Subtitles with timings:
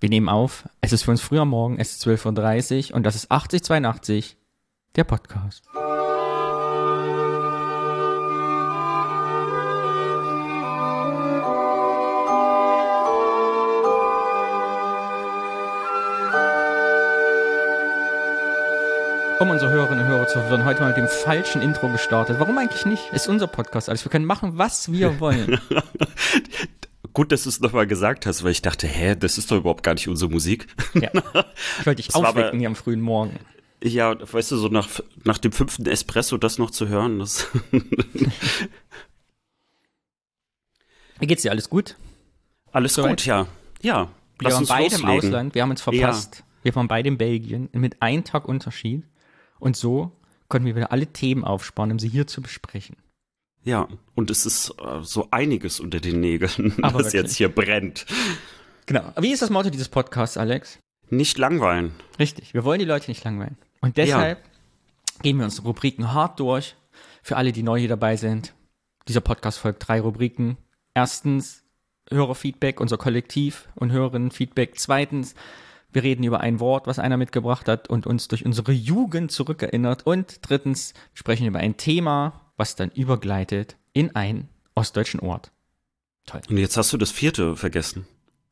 [0.00, 0.68] Wir nehmen auf.
[0.80, 4.36] Es ist für uns früher Morgen, es ist 12.30 Uhr und das ist 8082,
[4.94, 5.64] der Podcast.
[19.38, 22.40] Um unsere Hörerinnen und Hörer zu verwirren, heute mal mit dem falschen Intro gestartet.
[22.40, 23.12] Warum eigentlich nicht?
[23.12, 24.02] Ist unser Podcast alles.
[24.02, 25.60] Wir können machen, was wir wollen.
[27.16, 29.82] Gut, dass du es nochmal gesagt hast, weil ich dachte, hä, das ist doch überhaupt
[29.82, 30.66] gar nicht unsere Musik.
[30.92, 31.08] Ja.
[31.80, 33.38] Ich wollte dich aufwecken aber- hier am frühen Morgen.
[33.82, 34.86] Ja, weißt du, so nach,
[35.24, 37.46] nach dem fünften Espresso das noch zu hören, das.
[41.20, 41.52] Geht's dir?
[41.52, 41.96] Alles gut?
[42.70, 43.12] Alles Soweit?
[43.12, 43.46] gut, ja.
[43.80, 45.28] Ja, Wir waren beide im loslegen.
[45.28, 45.54] Ausland.
[45.54, 46.44] Wir haben uns verpasst.
[46.64, 49.04] Wir waren beide in Belgien mit einem Tag Unterschied.
[49.58, 50.12] Und so
[50.48, 52.96] konnten wir wieder alle Themen aufsparen, um sie hier zu besprechen.
[53.66, 57.36] Ja, und es ist äh, so einiges unter den Nägeln, Aber das jetzt wirklich.
[57.38, 58.06] hier brennt.
[58.86, 59.12] Genau.
[59.20, 60.78] Wie ist das Motto dieses Podcasts, Alex?
[61.10, 61.92] Nicht langweilen.
[62.20, 62.54] Richtig.
[62.54, 63.58] Wir wollen die Leute nicht langweilen.
[63.80, 64.38] Und deshalb
[65.22, 66.76] gehen wir unsere Rubriken hart durch.
[67.22, 68.54] Für alle, die neu hier dabei sind.
[69.08, 70.56] Dieser Podcast folgt drei Rubriken.
[70.94, 71.64] Erstens
[72.08, 74.78] Hörerfeedback, unser Kollektiv und Hörerinnenfeedback.
[74.78, 75.34] Zweitens,
[75.92, 80.06] wir reden über ein Wort, was einer mitgebracht hat und uns durch unsere Jugend zurückerinnert.
[80.06, 85.50] Und drittens, wir sprechen über ein Thema, was dann übergleitet in einen ostdeutschen Ort.
[86.26, 86.40] Toll.
[86.48, 88.06] Und jetzt hast du das vierte vergessen.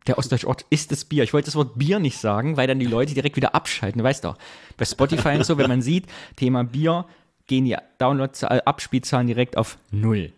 [0.06, 1.24] Der ostdeutsche Ort ist das Bier.
[1.24, 3.98] Ich wollte das Wort Bier nicht sagen, weil dann die Leute direkt wieder abschalten.
[3.98, 4.36] Du weißt doch,
[4.76, 7.06] bei Spotify und so, wenn man sieht, Thema Bier,
[7.46, 10.32] gehen die Downloadzahlen, Abspielzahlen direkt auf Null.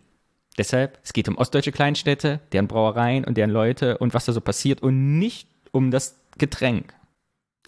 [0.59, 4.41] Deshalb, es geht um ostdeutsche Kleinstädte, deren Brauereien und deren Leute und was da so
[4.41, 6.95] passiert und nicht um das Getränk.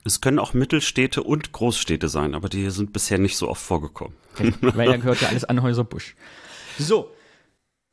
[0.09, 4.14] Es können auch Mittelstädte und Großstädte sein, aber die sind bisher nicht so oft vorgekommen.
[4.61, 6.17] weil da gehört ja alles an Häuserbusch.
[6.78, 7.11] So,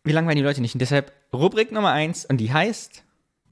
[0.05, 0.75] wie langweilen die Leute nicht?
[0.75, 3.03] Und deshalb Rubrik Nummer eins und die heißt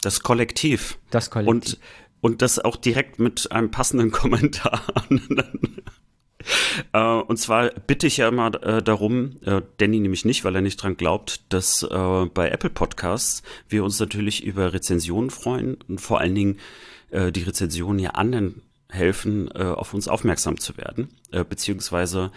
[0.02, 0.98] Das Kollektiv.
[1.10, 1.74] das Kollektiv.
[1.74, 1.80] Und,
[2.22, 4.82] und das auch direkt mit einem passenden Kommentar.
[6.94, 10.62] äh, und zwar bitte ich ja immer äh, darum, äh, Danny nämlich nicht, weil er
[10.62, 16.20] nicht dran glaubt, dass bei Apple Podcasts wir uns natürlich über Rezensionen freuen und vor
[16.22, 16.60] allen Dingen
[17.14, 22.32] äh, die Rezensionen ja anderen helfen, äh, auf uns aufmerksam zu werden, äh, beziehungsweise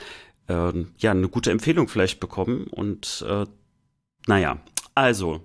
[0.49, 3.45] äh, ja eine gute Empfehlung vielleicht bekommen und äh,
[4.27, 4.59] naja,
[4.95, 5.41] also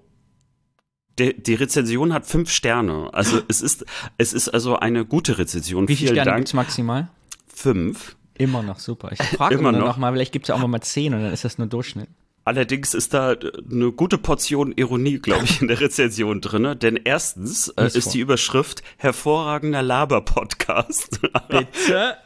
[1.20, 3.09] die, die Rezension hat fünf Sterne.
[3.14, 3.86] Also es ist,
[4.18, 5.88] es ist also eine gute Rezension.
[5.88, 6.38] Wie viele Vielen Sterne Dank.
[6.40, 7.09] gibt's maximal?
[7.47, 8.16] Fünf.
[8.36, 9.12] Immer noch super.
[9.12, 9.88] Ich frage Immer immer noch.
[9.88, 12.09] noch mal, vielleicht gibt's ja auch mal zehn und dann ist das nur Durchschnitt.
[12.44, 16.75] Allerdings ist da äh, eine gute Portion Ironie, glaube ich, in der Rezension drinne.
[16.75, 18.12] Denn erstens äh, ist vor.
[18.13, 21.19] die Überschrift hervorragender Laber-Podcast.
[21.50, 22.18] Bitte?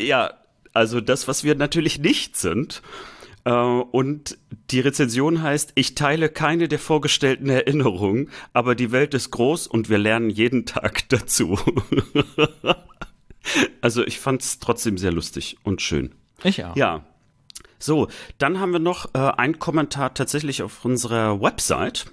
[0.00, 0.34] ja,
[0.72, 2.82] also das, was wir natürlich nicht sind.
[3.44, 4.38] Äh, Und
[4.70, 9.88] die Rezension heißt, ich teile keine der vorgestellten Erinnerungen, aber die Welt ist groß und
[9.88, 11.58] wir lernen jeden Tag dazu.
[13.80, 16.14] also ich fand es trotzdem sehr lustig und schön.
[16.42, 16.74] Ich auch.
[16.74, 17.04] Ja.
[17.84, 18.08] So,
[18.38, 22.06] dann haben wir noch äh, einen Kommentar tatsächlich auf unserer Website.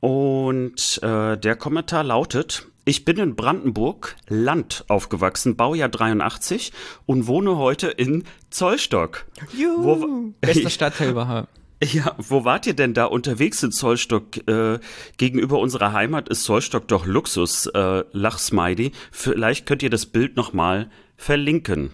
[0.00, 6.72] Und äh, der Kommentar lautet, ich bin in Brandenburg, Land aufgewachsen, Baujahr 83
[7.06, 9.24] und wohne heute in Zollstock.
[9.56, 10.34] Juhu.
[10.42, 11.48] Bester Stadtteil überhaupt.
[11.82, 14.46] Ja, wo wart ihr denn da unterwegs in Zollstock?
[14.46, 14.80] Äh,
[15.16, 18.92] gegenüber unserer Heimat ist Zollstock doch Luxus, äh, Lachsmiley.
[19.10, 21.92] Vielleicht könnt ihr das Bild nochmal verlinken.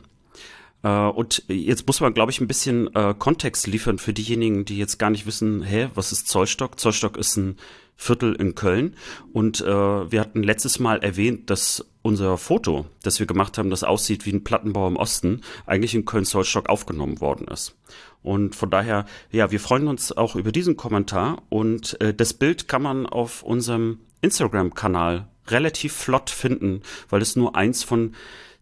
[0.86, 4.78] Äh, und jetzt muss man, glaube ich, ein bisschen äh, Kontext liefern für diejenigen, die
[4.78, 6.78] jetzt gar nicht wissen, hä, was ist Zollstock?
[6.78, 7.56] Zollstock ist ein
[7.97, 8.94] Viertel in Köln.
[9.32, 13.82] Und äh, wir hatten letztes Mal erwähnt, dass unser Foto, das wir gemacht haben, das
[13.82, 17.74] aussieht wie ein Plattenbau im Osten, eigentlich in Köln-Zollstock aufgenommen worden ist.
[18.22, 21.42] Und von daher, ja, wir freuen uns auch über diesen Kommentar.
[21.48, 27.56] Und äh, das Bild kann man auf unserem Instagram-Kanal relativ flott finden, weil es nur
[27.56, 28.14] eins von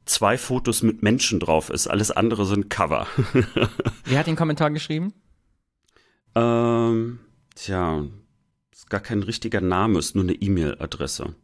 [0.07, 1.87] zwei Fotos mit Menschen drauf ist.
[1.87, 3.07] Alles andere sind Cover.
[4.05, 5.13] Wer hat den Kommentar geschrieben?
[6.35, 7.21] ähm,
[7.55, 8.05] tja,
[8.73, 11.35] ist gar kein richtiger Name, ist nur eine E-Mail-Adresse.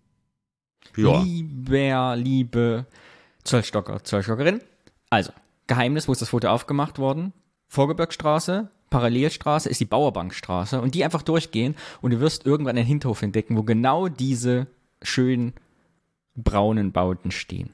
[0.97, 1.22] Ja.
[1.22, 2.86] Lieber, liebe
[3.45, 4.60] Zollstocker, Zollstockerin.
[5.09, 5.33] Also,
[5.66, 7.33] Geheimnis, wo ist das Foto aufgemacht worden?
[7.68, 13.22] Vorgebirgstraße, Parallelstraße ist die Bauerbankstraße und die einfach durchgehen und du wirst irgendwann einen Hinterhof
[13.22, 14.66] entdecken, wo genau diese
[15.03, 15.54] schönen
[16.34, 17.71] braunen Bauten stehen.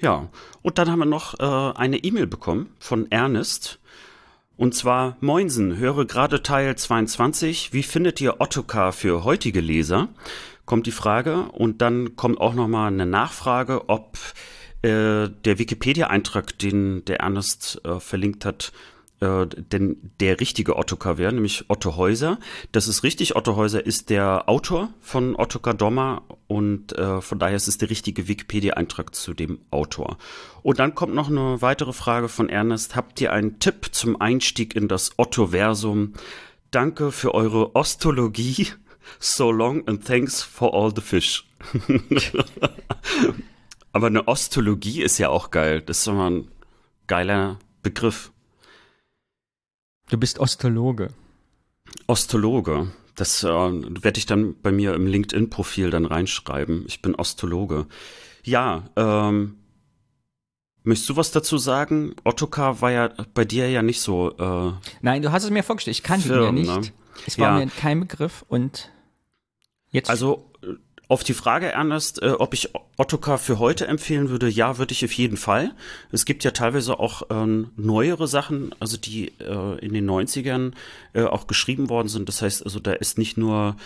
[0.00, 0.28] Ja,
[0.62, 3.78] und dann haben wir noch äh, eine E-Mail bekommen von Ernest.
[4.56, 7.72] Und zwar, Moinsen, höre gerade Teil 22.
[7.72, 10.08] Wie findet ihr Ottokar für heutige Leser?
[10.64, 11.42] Kommt die Frage.
[11.52, 14.18] Und dann kommt auch nochmal eine Nachfrage, ob
[14.82, 18.72] äh, der Wikipedia-Eintrag, den der Ernest äh, verlinkt hat,
[19.20, 22.38] äh, denn der richtige Ottokar wäre, nämlich Otto Häuser.
[22.72, 23.34] Das ist richtig.
[23.34, 27.88] Otto Häuser ist der Autor von Ottokar Dommer und äh, von daher ist es der
[27.88, 30.18] richtige Wikipedia-Eintrag zu dem Autor.
[30.62, 32.94] Und dann kommt noch eine weitere Frage von Ernest.
[32.94, 36.12] Habt ihr einen Tipp zum Einstieg in das Otto-Versum?
[36.70, 38.68] Danke für eure Ostologie.
[39.18, 41.46] So long and thanks for all the fish.
[43.92, 45.80] Aber eine Ostologie ist ja auch geil.
[45.80, 46.48] Das ist immer ein
[47.06, 48.30] geiler Begriff.
[50.08, 51.08] Du bist Ostologe.
[52.06, 52.92] Ostologe.
[53.16, 56.84] Das äh, werde ich dann bei mir im LinkedIn-Profil dann reinschreiben.
[56.86, 57.86] Ich bin Ostologe.
[58.44, 59.56] Ja, ähm,
[60.84, 62.14] möchtest du was dazu sagen?
[62.24, 64.36] Ottokar war ja bei dir ja nicht so.
[64.36, 65.96] Äh, Nein, du hast es mir vorgestellt.
[65.96, 66.68] Ich kannte ihn ja nicht.
[66.68, 66.82] Ne?
[67.26, 67.64] Es war ja.
[67.64, 68.92] mir kein Begriff und
[69.90, 70.10] jetzt.
[70.10, 70.50] Also
[71.08, 75.04] auf die Frage, Ernest, äh, ob ich Ottokar für heute empfehlen würde, ja, würde ich
[75.04, 75.72] auf jeden Fall.
[76.10, 80.72] Es gibt ja teilweise auch ähm, neuere Sachen, also die äh, in den 90ern
[81.12, 82.28] äh, auch geschrieben worden sind.
[82.28, 83.76] Das heißt, also da ist nicht nur,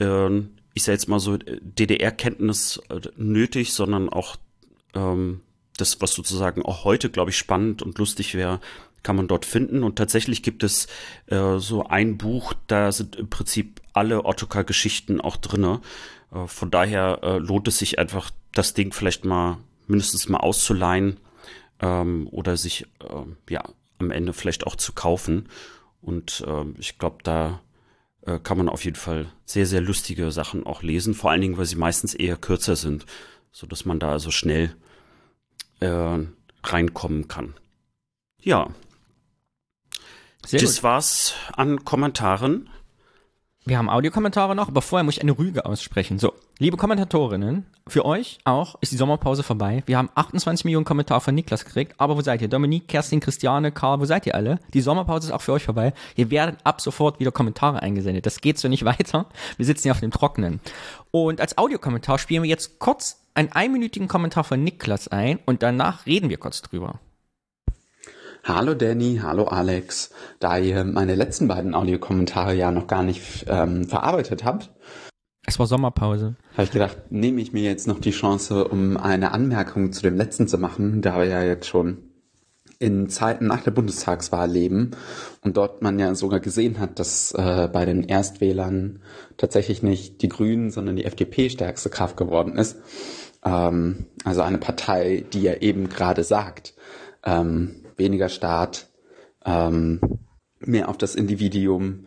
[0.00, 0.38] äh,
[0.74, 4.36] ich sage jetzt mal so, DDR-Kenntnis äh, nötig, sondern auch
[4.94, 5.42] ähm,
[5.76, 8.60] das, was sozusagen auch heute, glaube ich, spannend und lustig wäre,
[9.04, 9.84] kann man dort finden.
[9.84, 10.88] Und tatsächlich gibt es
[11.26, 15.80] äh, so ein Buch, da sind im Prinzip alle Ottokar-Geschichten auch drinne.
[16.34, 21.18] Äh, von daher äh, lohnt es sich einfach, das Ding vielleicht mal mindestens mal auszuleihen
[21.80, 23.62] ähm, oder sich äh, ja
[23.98, 25.48] am Ende vielleicht auch zu kaufen.
[26.00, 27.60] Und äh, ich glaube, da
[28.22, 31.58] äh, kann man auf jeden Fall sehr, sehr lustige Sachen auch lesen, vor allen Dingen,
[31.58, 33.06] weil sie meistens eher kürzer sind,
[33.52, 34.74] so dass man da also schnell
[35.80, 36.18] äh,
[36.62, 37.54] reinkommen kann.
[38.40, 38.70] Ja.
[40.46, 40.82] Sehr das gut.
[40.82, 42.68] war's an Kommentaren.
[43.66, 46.18] Wir haben Audiokommentare noch, aber vorher muss ich eine Rüge aussprechen.
[46.18, 49.82] So, liebe Kommentatorinnen, für euch auch ist die Sommerpause vorbei.
[49.86, 52.48] Wir haben 28 Millionen Kommentare von Niklas gekriegt, aber wo seid ihr?
[52.48, 54.58] Dominique, Kerstin, Christiane, Karl, wo seid ihr alle?
[54.74, 55.94] Die Sommerpause ist auch für euch vorbei.
[56.14, 58.26] Ihr werdet ab sofort wieder Kommentare eingesendet.
[58.26, 59.24] Das geht so nicht weiter.
[59.56, 60.60] Wir sitzen hier auf dem Trockenen.
[61.10, 66.04] Und als Audiokommentar spielen wir jetzt kurz einen einminütigen Kommentar von Niklas ein und danach
[66.04, 67.00] reden wir kurz drüber.
[68.44, 70.10] Hallo Danny, hallo Alex.
[70.38, 74.70] Da ihr meine letzten beiden Audiokommentare ja noch gar nicht ähm, verarbeitet habt,
[75.46, 76.36] es war Sommerpause.
[76.52, 80.16] Habe ich gedacht, nehme ich mir jetzt noch die Chance, um eine Anmerkung zu dem
[80.16, 81.98] letzten zu machen, da wir ja jetzt schon
[82.78, 84.92] in Zeiten nach der Bundestagswahl leben
[85.42, 89.00] und dort man ja sogar gesehen hat, dass äh, bei den Erstwählern
[89.36, 92.78] tatsächlich nicht die Grünen, sondern die FDP stärkste Kraft geworden ist.
[93.44, 96.74] Ähm, also eine Partei, die ja eben gerade sagt,
[97.24, 98.88] ähm, weniger Staat,
[99.44, 100.00] ähm,
[100.60, 102.06] mehr auf das Individuum,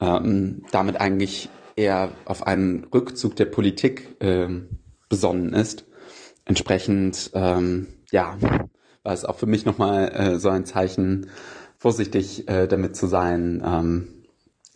[0.00, 4.68] ähm, damit eigentlich eher auf einen Rückzug der Politik ähm,
[5.08, 5.84] besonnen ist.
[6.44, 8.36] Entsprechend, ähm, ja,
[9.02, 11.30] war es auch für mich nochmal äh, so ein Zeichen,
[11.78, 14.08] vorsichtig äh, damit zu sein, ähm,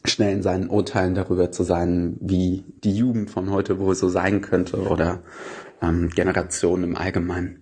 [0.05, 4.41] schnell in seinen Urteilen darüber zu sein, wie die Jugend von heute wohl so sein
[4.41, 5.23] könnte oder
[5.81, 7.62] ähm, Generationen im Allgemeinen.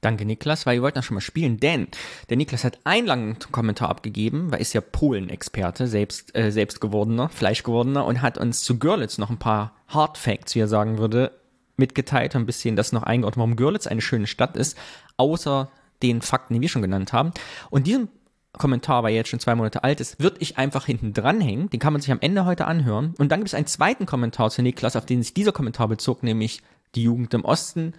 [0.00, 1.88] Danke, Niklas, weil wir wollten das schon mal spielen, denn
[2.30, 7.28] der Niklas hat einen langen Kommentar abgegeben, weil ist ja Polen-Experte, selbst, äh, selbst gewordener,
[7.28, 11.32] Fleischgewordener und hat uns zu Görlitz noch ein paar Hard Facts, wie er sagen würde,
[11.76, 14.78] mitgeteilt, ein bisschen das noch eingeordnet, warum Görlitz eine schöne Stadt ist,
[15.18, 15.70] außer
[16.02, 17.32] den Fakten, die wir schon genannt haben.
[17.68, 18.08] Und diesen
[18.52, 21.68] Kommentar, weil er jetzt schon zwei Monate alt ist, würde ich einfach hinten dranhängen.
[21.70, 23.14] Den kann man sich am Ende heute anhören.
[23.18, 26.22] Und dann gibt es einen zweiten Kommentar zu Niklas, auf den sich dieser Kommentar bezog,
[26.22, 26.62] nämlich
[26.94, 27.94] die Jugend im Osten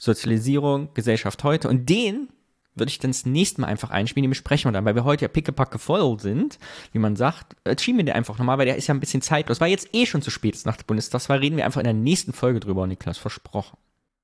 [0.00, 1.68] Sozialisierung, Gesellschaft heute.
[1.68, 2.30] Und den
[2.74, 5.26] würde ich dann das nächste Mal einfach einspielen, den besprechen wir dann, weil wir heute
[5.26, 6.58] ja pickepacke voll sind,
[6.92, 9.22] wie man sagt, äh, schieben wir den einfach nochmal, weil der ist ja ein bisschen
[9.22, 9.60] zeitlos.
[9.60, 12.32] Weil jetzt eh schon zu spät nach der Bundestagswahl, reden wir einfach in der nächsten
[12.32, 13.76] Folge drüber, Niklas, versprochen.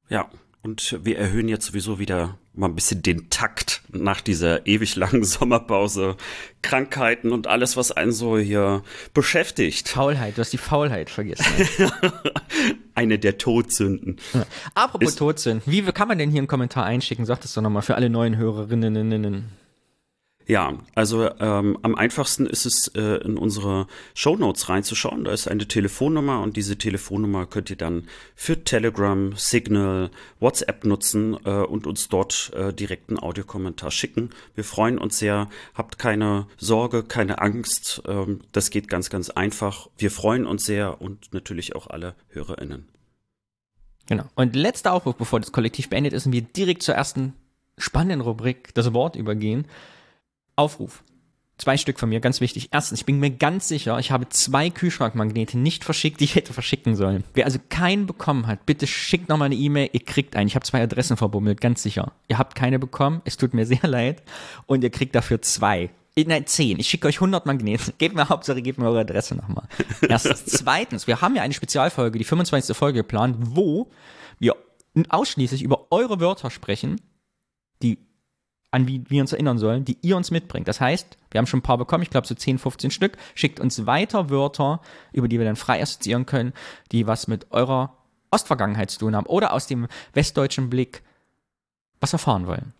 [0.08, 0.30] Ja,
[0.62, 5.24] und wir erhöhen jetzt sowieso wieder mal ein bisschen den Takt nach dieser ewig langen
[5.24, 6.16] Sommerpause.
[6.62, 8.82] Krankheiten und alles, was einen so hier
[9.14, 9.88] beschäftigt.
[9.88, 11.44] Faulheit, du hast die Faulheit vergessen.
[12.94, 14.16] Eine der Todsünden.
[14.32, 14.46] Ja.
[14.74, 17.26] Apropos Ist, Todsünden, wie kann man denn hier einen Kommentar einschicken?
[17.26, 19.44] Sag das doch nochmal für alle neuen Hörerinnen.
[20.48, 25.24] Ja, also ähm, am einfachsten ist es, äh, in unsere Show Notes reinzuschauen.
[25.24, 31.36] Da ist eine Telefonnummer und diese Telefonnummer könnt ihr dann für Telegram, Signal, WhatsApp nutzen
[31.44, 32.72] äh, und uns dort äh,
[33.08, 34.30] einen Audiokommentar schicken.
[34.54, 35.50] Wir freuen uns sehr.
[35.74, 38.02] Habt keine Sorge, keine Angst.
[38.06, 39.88] Ähm, das geht ganz, ganz einfach.
[39.98, 42.86] Wir freuen uns sehr und natürlich auch alle HörerInnen.
[44.06, 44.26] Genau.
[44.36, 47.32] Und letzter Aufruf, bevor das Kollektiv beendet ist und wir direkt zur ersten
[47.78, 49.66] spannenden Rubrik, das Wort übergehen.
[50.56, 51.04] Aufruf.
[51.58, 52.68] Zwei Stück von mir, ganz wichtig.
[52.72, 56.52] Erstens, ich bin mir ganz sicher, ich habe zwei Kühlschrankmagnete nicht verschickt, die ich hätte
[56.52, 57.24] verschicken sollen.
[57.32, 60.48] Wer also keinen bekommen hat, bitte schickt nochmal eine E-Mail, ihr kriegt einen.
[60.48, 62.12] Ich habe zwei Adressen verbummelt, ganz sicher.
[62.28, 64.22] Ihr habt keine bekommen, es tut mir sehr leid
[64.66, 65.88] und ihr kriegt dafür zwei.
[66.18, 66.78] Nein, zehn.
[66.78, 67.92] Ich schicke euch 100 Magneten.
[67.98, 69.68] Gebt mir Hauptsache, gebt mir eure Adresse nochmal.
[70.00, 70.44] Erstens.
[70.46, 72.74] Zweitens, wir haben ja eine Spezialfolge, die 25.
[72.74, 73.90] Folge geplant, wo
[74.38, 74.56] wir
[75.10, 77.00] ausschließlich über eure Wörter sprechen,
[77.82, 77.98] die
[78.76, 80.68] an wie wir uns erinnern sollen, die ihr uns mitbringt.
[80.68, 83.16] Das heißt, wir haben schon ein paar bekommen, ich glaube so 10, 15 Stück.
[83.34, 86.52] Schickt uns weiter Wörter, über die wir dann frei assoziieren können,
[86.92, 87.96] die was mit eurer
[88.30, 91.02] Ostvergangenheit zu tun haben oder aus dem westdeutschen Blick
[92.00, 92.74] was erfahren wollen.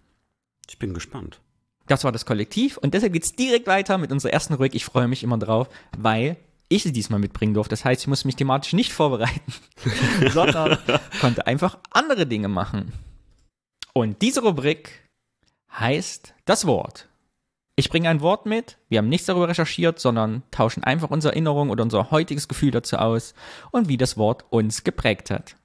[0.69, 1.41] Ich bin gespannt.
[1.87, 4.75] Das war das Kollektiv und deshalb geht's direkt weiter mit unserer ersten Rubrik.
[4.75, 6.37] Ich freue mich immer drauf, weil
[6.69, 7.71] ich sie diesmal mitbringen durfte.
[7.71, 9.53] Das heißt, ich muss mich thematisch nicht vorbereiten,
[10.33, 10.79] sondern
[11.21, 12.93] konnte einfach andere Dinge machen.
[13.95, 15.06] Und diese Rubrik
[15.79, 17.09] heißt das Wort.
[17.79, 21.69] Ich bringe ein Wort mit, wir haben nichts darüber recherchiert, sondern tauschen einfach unsere Erinnerung
[21.69, 23.35] oder unser heutiges Gefühl dazu aus
[23.71, 25.57] und wie das Wort uns geprägt hat.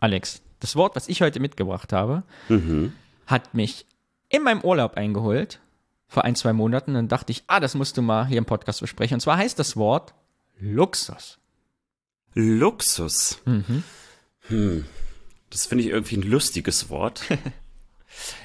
[0.00, 2.92] Alex, das Wort, was ich heute mitgebracht habe, mhm.
[3.26, 3.86] hat mich
[4.28, 5.60] in meinem Urlaub eingeholt,
[6.12, 6.92] vor ein, zwei Monaten.
[6.94, 9.14] Dann dachte ich, ah, das musst du mal hier im Podcast besprechen.
[9.14, 10.12] Und zwar heißt das Wort
[10.60, 11.38] Luxus.
[12.34, 13.38] Luxus?
[13.46, 13.82] Mhm.
[14.48, 14.84] Hm.
[15.48, 17.24] Das finde ich irgendwie ein lustiges Wort.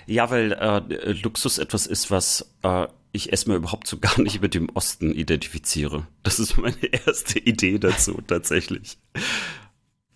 [0.05, 4.53] ja, weil äh, Luxus etwas ist, was äh, ich erstmal überhaupt so gar nicht mit
[4.53, 6.07] dem Osten identifiziere.
[6.24, 8.97] Das ist meine erste Idee dazu, tatsächlich.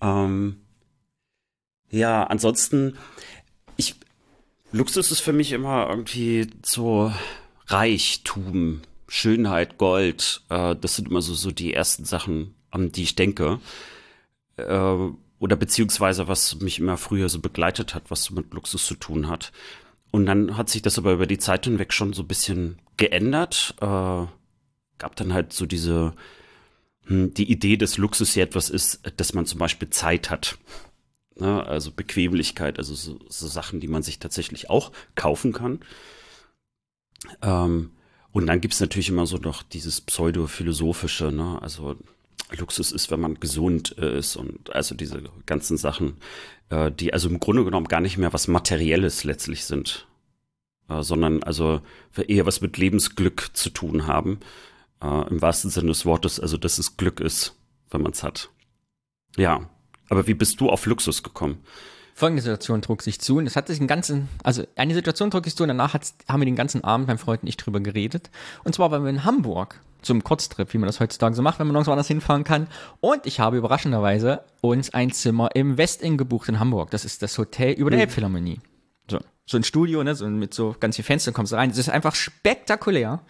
[0.02, 0.62] Ähm,
[1.90, 2.98] ja, ansonsten,
[3.78, 3.96] ich,
[4.72, 7.12] Luxus ist für mich immer irgendwie so
[7.68, 10.44] Reichtum, Schönheit, Gold.
[10.50, 13.60] Äh, das sind immer so, so die ersten Sachen, an die ich denke.
[14.56, 15.10] Äh,
[15.42, 19.28] oder beziehungsweise was mich immer früher so begleitet hat, was so mit Luxus zu tun
[19.28, 19.52] hat.
[20.12, 23.74] Und dann hat sich das aber über die Zeit hinweg schon so ein bisschen geändert.
[23.82, 24.28] Äh,
[25.00, 26.14] gab dann halt so diese,
[27.08, 30.60] hm, die Idee, dass Luxus ja etwas ist, dass man zum Beispiel Zeit hat.
[31.36, 31.66] Ne?
[31.66, 35.80] Also Bequemlichkeit, also so, so, Sachen, die man sich tatsächlich auch kaufen kann.
[37.42, 37.94] Ähm,
[38.32, 41.60] und dann gibt es natürlich immer so noch dieses pseudo-philosophische, ne?
[41.64, 41.98] Also
[42.58, 46.18] Luxus ist, wenn man gesund ist und also diese ganzen Sachen,
[46.70, 50.08] äh, die also im Grunde genommen gar nicht mehr was Materielles letztlich sind,
[50.90, 51.82] äh, sondern also
[52.16, 54.40] eher was mit Lebensglück zu tun haben.
[55.02, 57.56] Äh, Im wahrsten Sinne des Wortes, also dass es Glück ist,
[57.90, 58.50] wenn man es hat.
[59.38, 59.70] Ja,
[60.10, 61.64] aber wie bist du auf Luxus gekommen?
[62.22, 65.44] Folgende Situation trug sich zu und es hat sich einen ganzen, also eine Situation trug
[65.44, 68.30] sich zu und danach haben wir den ganzen Abend beim Freund nicht drüber geredet.
[68.64, 71.66] Und zwar waren wir in Hamburg zum Kurztrip, wie man das heutzutage so macht, wenn
[71.66, 72.68] man nirgendwo anders hinfahren kann.
[73.00, 76.92] Und ich habe überraschenderweise uns ein Zimmer im Westin gebucht in Hamburg.
[76.92, 78.02] Das ist das Hotel über der mhm.
[78.02, 78.60] Elbphilharmonie.
[79.10, 81.70] So, so ein Studio, ne, so mit so ganz vielen Fenstern kommst du rein.
[81.70, 83.22] Das ist einfach spektakulär.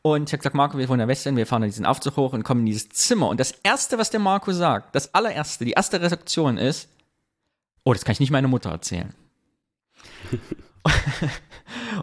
[0.00, 2.32] Und ich habe gesagt, Marco, wir wollen der Westin, wir fahren in diesen Aufzug hoch
[2.32, 3.28] und kommen in dieses Zimmer.
[3.28, 6.88] Und das Erste, was der Marco sagt, das allererste, die erste Reaktion ist,
[7.84, 9.14] oh, das kann ich nicht meiner Mutter erzählen.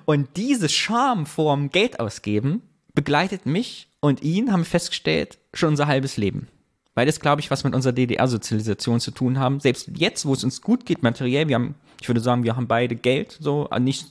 [0.06, 2.62] und diese Scham vorm Geld ausgeben
[2.94, 6.48] begleitet mich und ihn, haben wir festgestellt, schon unser halbes Leben.
[6.96, 9.60] Weil das, glaube ich, was mit unserer DDR-Sozialisation zu tun haben.
[9.60, 12.68] Selbst jetzt, wo es uns gut geht, materiell, wir haben, ich würde sagen, wir haben
[12.68, 14.08] beide Geld, so, nicht,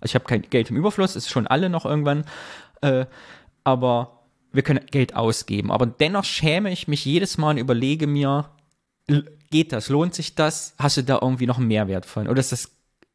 [0.00, 2.24] also ich habe kein Geld im Überfluss, ist schon alle noch irgendwann,
[2.80, 3.04] äh,
[3.64, 4.20] aber
[4.52, 5.70] wir können Geld ausgeben.
[5.70, 8.48] Aber dennoch schäme ich mich jedes Mal und überlege mir,
[9.50, 9.88] geht das?
[9.88, 10.74] Lohnt sich das?
[10.78, 12.28] Hast du da irgendwie noch einen Mehrwert von?
[12.28, 12.70] Oder ist das,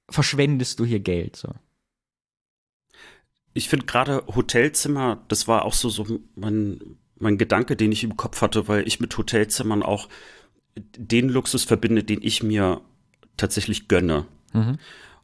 [0.09, 1.35] verschwendest du hier Geld?
[1.35, 1.49] So?
[3.53, 8.17] Ich finde gerade Hotelzimmer, das war auch so, so mein, mein Gedanke, den ich im
[8.17, 10.09] Kopf hatte, weil ich mit Hotelzimmern auch
[10.75, 12.81] den Luxus verbinde, den ich mir
[13.37, 14.25] tatsächlich gönne.
[14.53, 14.77] Mhm.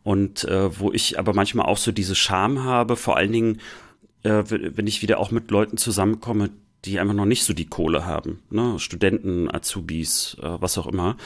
[0.03, 3.61] Und äh, wo ich aber manchmal auch so diese Scham habe, vor allen Dingen,
[4.23, 6.49] äh, wenn ich wieder auch mit Leuten zusammenkomme,
[6.85, 8.79] die einfach noch nicht so die Kohle haben, ne?
[8.79, 11.17] Studenten, Azubis, äh, was auch immer,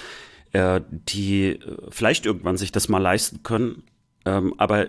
[0.51, 3.83] äh, die äh, vielleicht irgendwann sich das mal leisten können,
[4.25, 4.87] ähm, aber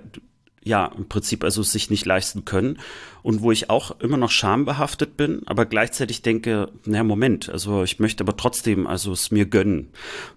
[0.66, 2.80] ja, im Prinzip also sich nicht leisten können
[3.23, 8.00] und wo ich auch immer noch schambehaftet bin, aber gleichzeitig denke, naja, Moment, also ich
[8.00, 9.90] möchte aber trotzdem also es mir gönnen.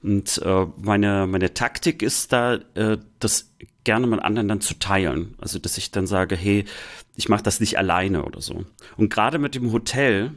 [0.03, 3.49] Und äh, meine, meine Taktik ist da, äh, das
[3.83, 5.33] gerne mit anderen dann zu teilen.
[5.39, 6.65] Also dass ich dann sage, hey,
[7.19, 8.63] ich mache das nicht alleine oder so.
[8.95, 10.31] Und gerade mit dem Hotel,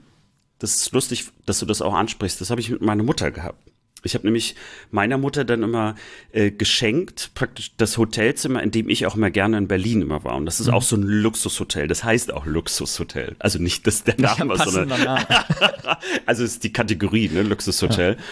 [0.59, 3.63] das ist lustig, dass du das auch ansprichst, das habe ich mit meiner Mutter gehabt.
[4.03, 4.57] Ich habe nämlich
[4.91, 5.95] meiner Mutter dann immer
[6.33, 10.35] äh, geschenkt, praktisch das Hotelzimmer, in dem ich auch immer gerne in Berlin immer war.
[10.35, 10.75] Und das ist mhm.
[10.75, 11.87] auch so ein Luxushotel.
[11.87, 13.37] Das heißt auch Luxushotel.
[13.39, 15.25] Also nicht das der Name, ja, sondern
[16.27, 18.17] also ist die Kategorie, ne, Luxushotel.
[18.17, 18.23] Ja.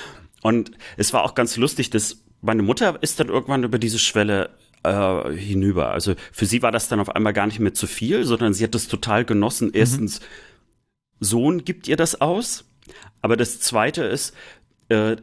[0.42, 4.50] Und es war auch ganz lustig, dass meine Mutter ist dann irgendwann über diese Schwelle
[4.82, 5.90] äh, hinüber.
[5.90, 8.64] Also für sie war das dann auf einmal gar nicht mehr zu viel, sondern sie
[8.64, 9.68] hat das total genossen.
[9.68, 9.74] Mhm.
[9.74, 10.24] Erstens, mhm.
[11.20, 12.64] Sohn gibt ihr das aus.
[13.22, 14.34] Aber das zweite ist,
[14.88, 15.16] äh,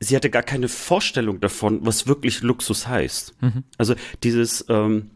[0.00, 3.34] sie hatte gar keine Vorstellung davon, was wirklich Luxus heißt.
[3.42, 3.64] Mhm.
[3.76, 5.10] Also dieses, ähm,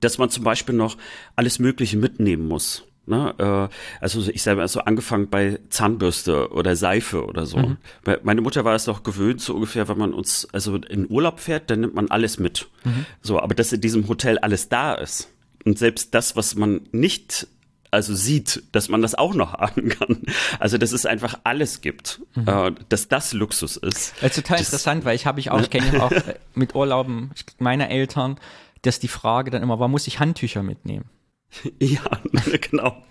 [0.00, 0.96] dass man zum Beispiel noch
[1.36, 2.84] alles Mögliche mitnehmen muss.
[3.04, 7.58] Ne, äh, also ich selber so angefangen bei Zahnbürste oder Seife oder so.
[7.58, 7.76] Mhm.
[8.22, 11.68] Meine Mutter war es doch gewöhnt, so ungefähr, wenn man uns also in Urlaub fährt,
[11.68, 12.68] dann nimmt man alles mit.
[12.84, 13.06] Mhm.
[13.20, 15.28] So, aber dass in diesem Hotel alles da ist
[15.64, 17.48] und selbst das, was man nicht
[17.90, 20.22] also sieht, dass man das auch noch haben kann.
[20.58, 22.48] Also dass es einfach alles gibt, mhm.
[22.48, 24.14] äh, dass das Luxus ist.
[24.22, 27.32] Ist total das, interessant, weil ich habe ich auch, ich kenne auch äh, mit Urlauben
[27.58, 28.38] meiner Eltern,
[28.82, 31.04] dass die Frage dann immer war, muss ich Handtücher mitnehmen?
[31.80, 32.00] Ja,
[32.60, 33.04] genau.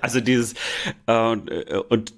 [0.00, 0.54] Also dieses
[1.06, 2.14] äh, und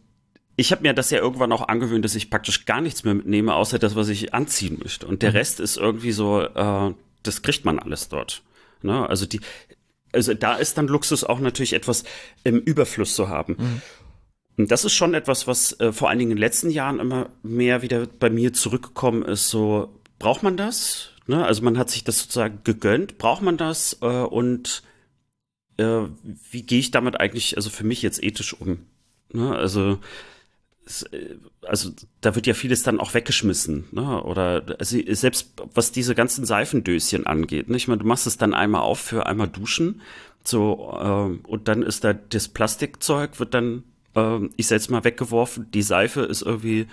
[0.56, 3.54] ich habe mir das ja irgendwann auch angewöhnt, dass ich praktisch gar nichts mehr mitnehme,
[3.54, 5.06] außer das, was ich anziehen möchte.
[5.06, 5.37] Und der mhm.
[5.37, 8.42] Rest ist irgendwie so, äh, das kriegt man alles dort.
[8.82, 9.08] Ne?
[9.08, 9.40] Also die,
[10.12, 12.04] also da ist dann Luxus auch natürlich etwas
[12.44, 13.56] im Überfluss zu haben.
[13.58, 13.82] Mhm.
[14.56, 17.30] Und das ist schon etwas, was äh, vor allen Dingen in den letzten Jahren immer
[17.42, 19.49] mehr wieder bei mir zurückgekommen ist.
[19.49, 19.88] So,
[20.20, 21.11] braucht man das?
[21.26, 21.44] Ne?
[21.44, 23.18] Also man hat sich das sozusagen gegönnt.
[23.18, 23.99] Braucht man das?
[24.00, 24.84] Äh, und
[25.76, 26.09] äh,
[26.50, 28.87] wie gehe ich damit eigentlich, also für mich jetzt ethisch um?
[29.33, 29.54] Ne?
[29.54, 29.99] Also,
[31.11, 31.90] äh, also
[32.21, 34.23] da wird ja vieles dann auch weggeschmissen, ne?
[34.23, 37.76] Oder also selbst was diese ganzen Seifendöschen angeht, ne?
[37.76, 40.02] Ich meine, du machst es dann einmal auf für einmal duschen,
[40.45, 43.83] so äh, und dann ist da das Plastikzeug wird dann,
[44.14, 45.71] äh, ich sag jetzt mal weggeworfen.
[45.73, 46.87] Die Seife ist irgendwie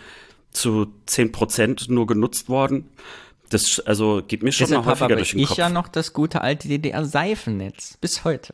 [0.52, 2.90] zu zehn Prozent nur genutzt worden.
[3.50, 5.58] Das also geht mir schon Deshalb mal häufiger durch den ich Kopf.
[5.58, 8.54] Ich ja noch das gute alte DDR-Seifennetz bis heute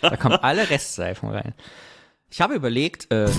[0.00, 1.54] da kommen alle Restseifen rein.
[2.30, 3.30] Ich habe überlegt, äh,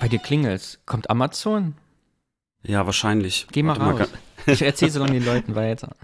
[0.00, 1.74] bei dir klingelt, kommt Amazon?
[2.62, 3.46] Ja, wahrscheinlich.
[3.52, 4.10] Geh mal Warte raus.
[4.46, 4.52] Mal.
[4.54, 5.94] ich erzähle so lange den Leuten weiter.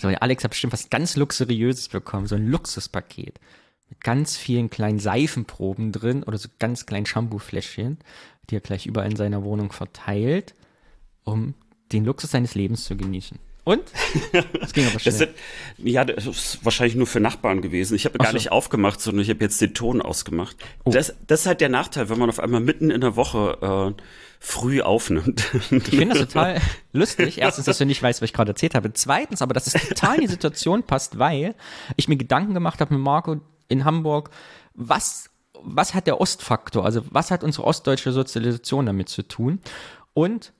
[0.00, 3.38] So, Alex hat bestimmt was ganz Luxuriöses bekommen, so ein Luxuspaket.
[3.88, 7.98] Mit ganz vielen kleinen Seifenproben drin oder so ganz kleinen Shampoo-Fläschchen,
[8.48, 10.54] die er gleich überall in seiner Wohnung verteilt,
[11.24, 11.54] um
[11.92, 13.38] den Luxus seines Lebens zu genießen.
[13.70, 13.84] Und?
[14.60, 15.14] Das ging aber schnell.
[15.16, 15.28] Das
[15.78, 17.94] ja, das ist wahrscheinlich nur für Nachbarn gewesen.
[17.94, 18.34] Ich habe gar so.
[18.34, 20.56] nicht aufgemacht, sondern ich habe jetzt den Ton ausgemacht.
[20.84, 20.90] Oh.
[20.90, 24.02] Das, das ist halt der Nachteil, wenn man auf einmal mitten in der Woche äh,
[24.40, 25.44] früh aufnimmt.
[25.70, 26.60] Ich finde das total
[26.92, 27.38] lustig.
[27.38, 28.92] Erstens, dass du nicht weißt, was ich gerade erzählt habe.
[28.92, 31.54] Zweitens, aber dass es total in die Situation passt, weil
[31.96, 34.30] ich mir Gedanken gemacht habe mit Marco in Hamburg,
[34.74, 35.30] was,
[35.62, 36.84] was hat der Ostfaktor?
[36.84, 39.60] Also was hat unsere ostdeutsche Sozialisation damit zu tun?
[40.12, 40.52] Und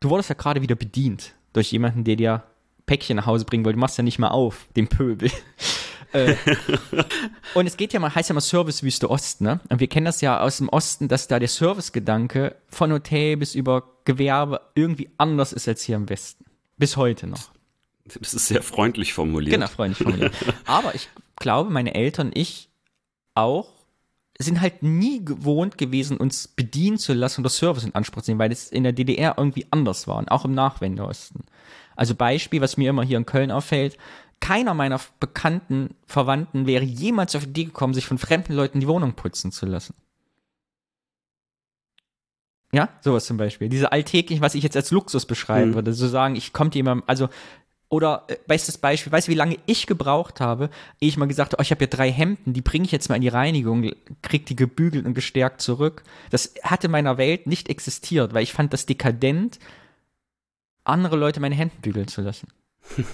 [0.00, 2.42] du wurdest ja gerade wieder bedient durch jemanden, der dir
[2.86, 3.72] Päckchen nach Hause bringen will.
[3.72, 5.30] Du machst ja nicht mal auf, den Pöbel.
[6.12, 6.36] äh,
[7.54, 9.60] und es geht ja mal, heißt ja mal Servicewüste Ost, ne?
[9.68, 13.54] Und wir kennen das ja aus dem Osten, dass da der Servicegedanke von Hotel bis
[13.54, 16.44] über Gewerbe irgendwie anders ist als hier im Westen.
[16.76, 17.50] Bis heute noch.
[18.04, 19.54] Das ist sehr freundlich formuliert.
[19.54, 20.32] Genau, freundlich formuliert.
[20.66, 22.68] Aber ich glaube, meine Eltern, ich
[23.34, 23.75] auch,
[24.38, 28.40] sind halt nie gewohnt gewesen, uns bedienen zu lassen oder Service in Anspruch zu nehmen,
[28.40, 31.44] weil es in der DDR irgendwie anders war und auch im Nachwendeosten.
[31.94, 33.96] Also Beispiel, was mir immer hier in Köln auffällt,
[34.40, 38.88] keiner meiner bekannten Verwandten wäre jemals auf die Idee gekommen, sich von fremden Leuten die
[38.88, 39.94] Wohnung putzen zu lassen.
[42.72, 43.70] Ja, sowas zum Beispiel.
[43.70, 45.74] Diese alltäglichen, was ich jetzt als Luxus beschreiben hm.
[45.76, 47.28] würde, so sagen, ich kommt jemand, also
[47.88, 50.70] oder äh, bestes Beispiel, weißt du, wie lange ich gebraucht habe,
[51.00, 53.08] ehe ich mal gesagt habe, oh, ich habe hier drei Hemden, die bringe ich jetzt
[53.08, 56.02] mal in die Reinigung, krieg die gebügelt und gestärkt zurück.
[56.30, 59.58] Das hat in meiner Welt nicht existiert, weil ich fand das dekadent,
[60.84, 62.48] andere Leute meine Hemden bügeln zu lassen.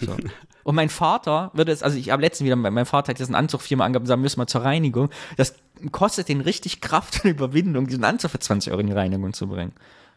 [0.01, 0.17] So.
[0.65, 3.35] Und mein Vater würde es, also ich habe letztens wieder, mein Vater hat jetzt einen
[3.35, 5.11] Anzug viermal angegeben, sagen, müssen wir zur Reinigung.
[5.37, 5.55] Das
[5.91, 9.49] kostet den richtig Kraft und Überwindung, diesen Anzug für 20 Euro in die Reinigung zu
[9.49, 9.73] bringen.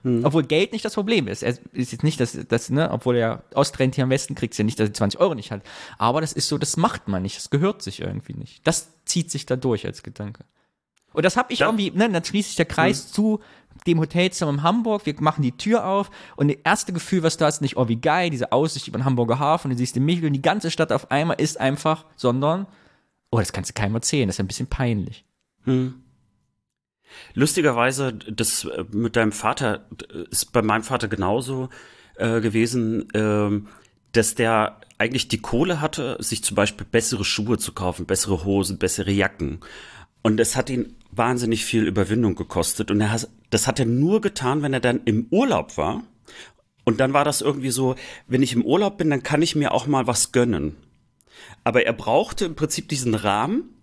[0.06, 0.24] Hm.
[0.24, 1.41] Obwohl Geld nicht das Problem ist.
[1.41, 4.63] Er ist jetzt nicht, dass, dass ne, obwohl er Ostrent hier am Westen kriegt, ja
[4.63, 5.63] nicht, dass er 20 Euro nicht hat.
[5.98, 7.38] Aber das ist so, das macht man nicht.
[7.38, 8.65] Das gehört sich irgendwie nicht.
[8.68, 10.46] Das zieht sich da durch als Gedanke.
[11.12, 11.65] Und das habe ich ja.
[11.65, 13.13] irgendwie, ne, dann schließt sich der Kreis hm.
[13.13, 13.39] zu
[13.88, 17.48] dem Hotelzimmer in Hamburg, wir machen die Tür auf und das erste Gefühl, was da
[17.48, 20.28] ist, nicht, oh, wie geil, diese Aussicht über den Hamburger Hafen, du siehst den Michel
[20.28, 22.68] und die ganze Stadt auf einmal ist einfach, sondern,
[23.32, 25.26] oh, das kannst du keinem erzählen, das ist ein bisschen peinlich.
[25.63, 26.05] Hm.
[27.34, 29.86] Lustigerweise, das äh, mit deinem Vater
[30.30, 31.69] ist bei meinem Vater genauso
[32.15, 33.62] äh, gewesen, äh,
[34.12, 38.78] dass der eigentlich die Kohle hatte, sich zum Beispiel bessere Schuhe zu kaufen, bessere Hosen,
[38.78, 39.60] bessere Jacken.
[40.21, 42.91] Und es hat ihn wahnsinnig viel Überwindung gekostet.
[42.91, 46.04] Und er hat, das hat er nur getan, wenn er dann im Urlaub war.
[46.84, 47.95] Und dann war das irgendwie so,
[48.28, 50.78] wenn ich im Urlaub bin, dann kann ich mir auch mal was gönnen.
[51.63, 53.74] Aber er brauchte im Prinzip diesen Rahmen,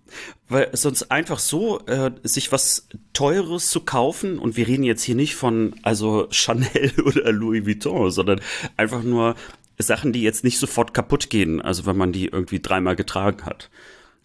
[0.49, 5.15] weil sonst einfach so äh, sich was Teures zu kaufen und wir reden jetzt hier
[5.15, 8.41] nicht von also Chanel oder Louis Vuitton, sondern
[8.77, 9.35] einfach nur
[9.79, 13.71] Sachen, die jetzt nicht sofort kaputt gehen, also wenn man die irgendwie dreimal getragen hat.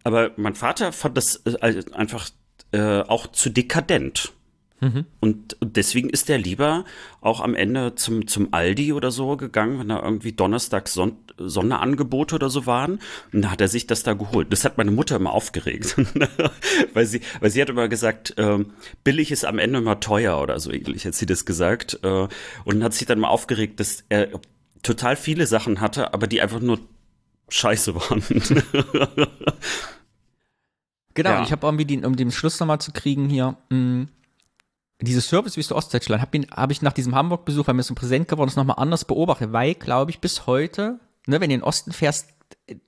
[0.03, 2.29] Aber mein Vater fand das äh, einfach
[2.71, 4.33] äh, auch zu dekadent.
[4.79, 5.05] Mhm.
[5.19, 6.85] Und, und deswegen ist er lieber
[7.21, 12.35] auch am Ende zum, zum Aldi oder so gegangen, wenn er irgendwie Donnerstag, Sonntag, Sonderangebote
[12.35, 12.99] oder so waren.
[13.31, 14.51] Und da hat er sich das da geholt.
[14.51, 15.95] Das hat meine Mutter immer aufgeregt,
[16.93, 18.65] weil sie, weil sie hat immer gesagt, äh,
[19.03, 21.99] billig ist am Ende immer teuer oder so ähnlich, hat sie das gesagt.
[22.03, 22.27] Äh,
[22.65, 24.29] und hat sich dann mal aufgeregt, dass er
[24.83, 26.79] total viele Sachen hatte, aber die einfach nur
[27.49, 28.23] scheiße waren.
[31.13, 31.43] genau, ja.
[31.43, 34.07] ich habe irgendwie, den, um den Schluss nochmal zu kriegen hier, mh, mm,
[35.01, 38.55] dieses Servicewüste Ostdeutschland habe hab ich nach diesem Hamburg-Besuch, weil mir so präsent geworden ist,
[38.55, 42.29] nochmal anders beobachtet, weil, glaube ich, bis heute, ne, wenn du in den Osten fährst,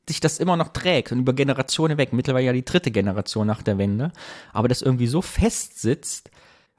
[0.07, 3.61] sich das immer noch trägt und über Generationen weg, mittlerweile ja die dritte Generation nach
[3.61, 4.11] der Wende,
[4.53, 6.31] aber das irgendwie so fest sitzt,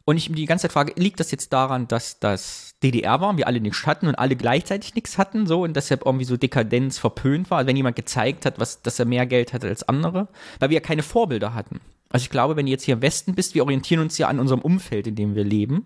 [0.05, 3.29] und ich mir die ganze Zeit frage, liegt das jetzt daran, dass das DDR war
[3.29, 6.37] und wir alle nichts hatten und alle gleichzeitig nichts hatten, so und deshalb irgendwie so
[6.37, 9.89] Dekadenz verpönt war, also wenn jemand gezeigt hat, was, dass er mehr Geld hatte als
[9.89, 11.81] andere, weil wir ja keine Vorbilder hatten.
[12.11, 14.41] Also ich glaube, wenn du jetzt hier im Westen bist, wir orientieren uns ja an
[14.41, 15.85] unserem Umfeld, in dem wir leben.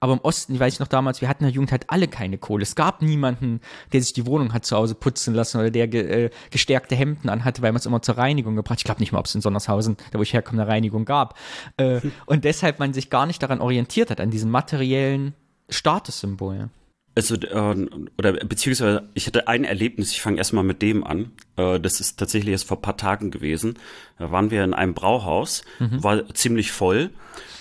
[0.00, 2.36] Aber im Osten, ich weiß noch damals, wir hatten in der Jugend halt alle keine
[2.36, 2.64] Kohle.
[2.64, 3.60] Es gab niemanden,
[3.92, 7.28] der sich die Wohnung hat zu Hause putzen lassen oder der ge, äh, gestärkte Hemden
[7.28, 8.80] anhatte, weil man es immer zur Reinigung gebracht.
[8.80, 11.38] Ich glaube nicht mal, ob es in Sondershausen, da wo ich herkomme, eine Reinigung gab.
[11.76, 15.34] Äh, und deshalb man sich gar nicht daran orientiert hat, an diesen materiellen
[15.68, 16.70] Statussymbolen.
[17.14, 21.32] Also, äh, oder beziehungsweise ich hatte ein Erlebnis, ich fange erstmal mit dem an.
[21.56, 23.74] Äh, das ist tatsächlich erst vor paar Tagen gewesen.
[24.18, 26.02] Da waren wir in einem Brauhaus, mhm.
[26.02, 27.10] war ziemlich voll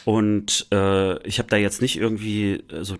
[0.05, 2.95] und äh, ich habe da jetzt nicht irgendwie, also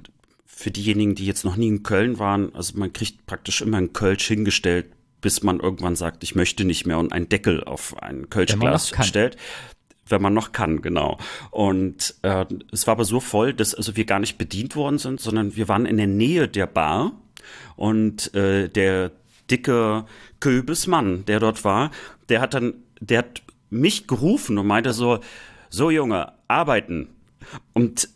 [0.46, 3.94] für diejenigen, die jetzt noch nie in Köln waren, also man kriegt praktisch immer ein
[3.94, 4.88] Kölsch hingestellt,
[5.22, 9.38] bis man irgendwann sagt, ich möchte nicht mehr und einen Deckel auf ein Kölschglas stellt.
[10.12, 11.17] Wenn man noch kann, genau.
[11.50, 15.19] Und äh, es war aber so voll, dass also wir gar nicht bedient worden sind,
[15.19, 17.13] sondern wir waren in der Nähe der Bar
[17.76, 19.12] und äh, der
[19.50, 20.06] dicke
[20.39, 21.91] Köbesmann, der dort war,
[22.30, 25.19] der hat dann, der hat mich gerufen und meinte so,
[25.69, 27.10] so Junge, arbeiten.
[27.74, 28.10] Und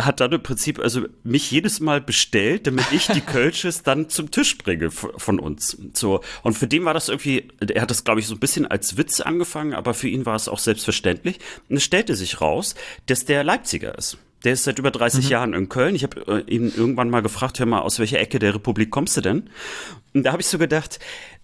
[0.00, 4.30] hat dann im Prinzip also mich jedes Mal bestellt, damit ich die Kölsches dann zum
[4.30, 5.76] Tisch bringe von uns.
[5.94, 8.66] So und für den war das irgendwie, er hat das glaube ich so ein bisschen
[8.66, 11.38] als Witz angefangen, aber für ihn war es auch selbstverständlich.
[11.68, 12.74] Und es stellte sich raus,
[13.06, 14.18] dass der Leipziger ist.
[14.44, 15.30] Der ist seit über 30 mhm.
[15.30, 15.94] Jahren in Köln.
[15.94, 19.16] Ich habe äh, ihn irgendwann mal gefragt, hör mal, aus welcher Ecke der Republik kommst
[19.16, 19.50] du denn?
[20.14, 20.98] Und da habe ich so gedacht,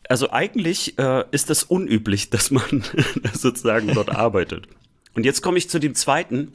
[0.09, 2.85] also eigentlich äh, ist das unüblich, dass man
[3.35, 4.67] sozusagen dort arbeitet.
[5.15, 6.53] Und jetzt komme ich zu dem zweiten,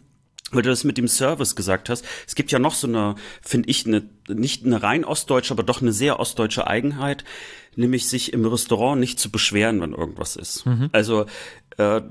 [0.51, 2.05] weil du das mit dem Service gesagt hast.
[2.27, 5.81] Es gibt ja noch so eine, finde ich, eine, nicht eine rein ostdeutsche, aber doch
[5.81, 7.23] eine sehr ostdeutsche Eigenheit,
[7.75, 10.65] nämlich sich im Restaurant nicht zu beschweren, wenn irgendwas ist.
[10.65, 10.89] Mhm.
[10.91, 11.25] Also
[11.77, 12.01] äh,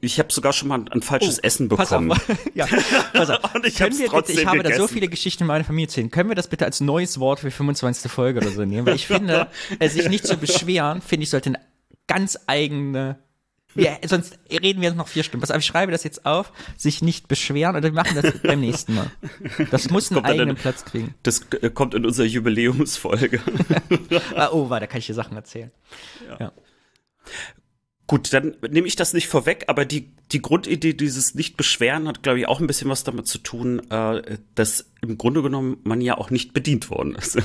[0.00, 2.08] ich habe sogar schon mal ein falsches oh, Essen bekommen.
[2.08, 2.38] Pass auf.
[2.54, 2.66] ja,
[3.12, 3.54] pass auf.
[3.54, 4.78] Und ich, Können wir bitte, ich habe gegessen.
[4.78, 6.10] da so viele Geschichten in meiner Familie erzählen.
[6.10, 8.10] Können wir das bitte als neues Wort für 25.
[8.10, 8.86] Folge oder so nehmen?
[8.86, 9.48] Weil ich finde,
[9.88, 11.60] sich nicht zu beschweren, finde ich, sollte eine
[12.06, 13.18] ganz eigene
[13.74, 15.40] ja, sonst reden wir noch vier Stunden.
[15.40, 18.60] Pass auf, ich schreibe das jetzt auf, sich nicht beschweren und wir machen das beim
[18.60, 19.10] nächsten Mal.
[19.70, 21.14] Das muss das einen eigenen dann, Platz kriegen.
[21.22, 23.40] Das äh, kommt in unserer Jubiläumsfolge.
[24.34, 25.70] ah, oh, warte, da kann ich dir Sachen erzählen.
[26.28, 26.38] Ja.
[26.40, 26.52] ja.
[28.10, 32.40] Gut, dann nehme ich das nicht vorweg, aber die, die Grundidee dieses Nicht-Beschweren hat, glaube
[32.40, 36.18] ich, auch ein bisschen was damit zu tun, äh, dass im Grunde genommen man ja
[36.18, 37.38] auch nicht bedient worden ist.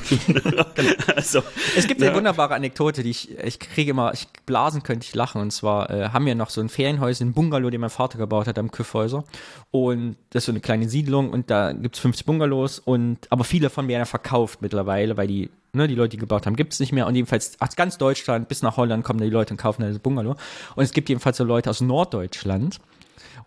[1.16, 1.44] also,
[1.78, 2.08] es gibt ja.
[2.08, 5.40] eine wunderbare Anekdote, die ich, ich kriege immer, ich blasen könnte ich lachen.
[5.40, 8.48] Und zwar äh, haben wir noch so ein Ferienhäuschen, ein Bungalow, den mein Vater gebaut
[8.48, 9.24] hat am Küffhäuser.
[9.70, 13.44] Und das ist so eine kleine Siedlung und da gibt es 50 Bungalows und aber
[13.44, 16.74] viele von werden ja verkauft mittlerweile, weil die ne, die Leute, die gebaut haben, gibt
[16.74, 17.08] es nicht mehr.
[17.08, 20.36] Und jedenfalls aus ganz Deutschland bis nach Holland kommen die Leute und kaufen das Bungalow.
[20.76, 22.80] Und es gibt jedenfalls so Leute aus Norddeutschland.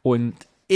[0.03, 0.35] Und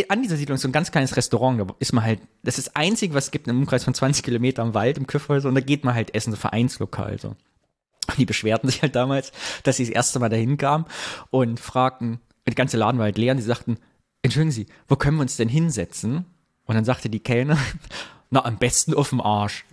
[0.08, 2.68] an dieser Siedlung ist so ein ganz kleines Restaurant, da ist man halt, das ist
[2.68, 5.54] das Einzige, was es gibt im Umkreis von 20 Kilometern im Wald, im Küffhäuser, und
[5.54, 7.28] da geht man halt essen, so Vereinslokal, so.
[8.08, 10.86] Und die beschwerten sich halt damals, dass sie das erste Mal dahin kamen
[11.30, 13.76] und fragten, die ganze Laden war halt leer, und sie sagten,
[14.22, 16.24] entschuldigen Sie, wo können wir uns denn hinsetzen?
[16.64, 17.58] Und dann sagte die Kellner,
[18.30, 19.66] na, am besten auf dem Arsch.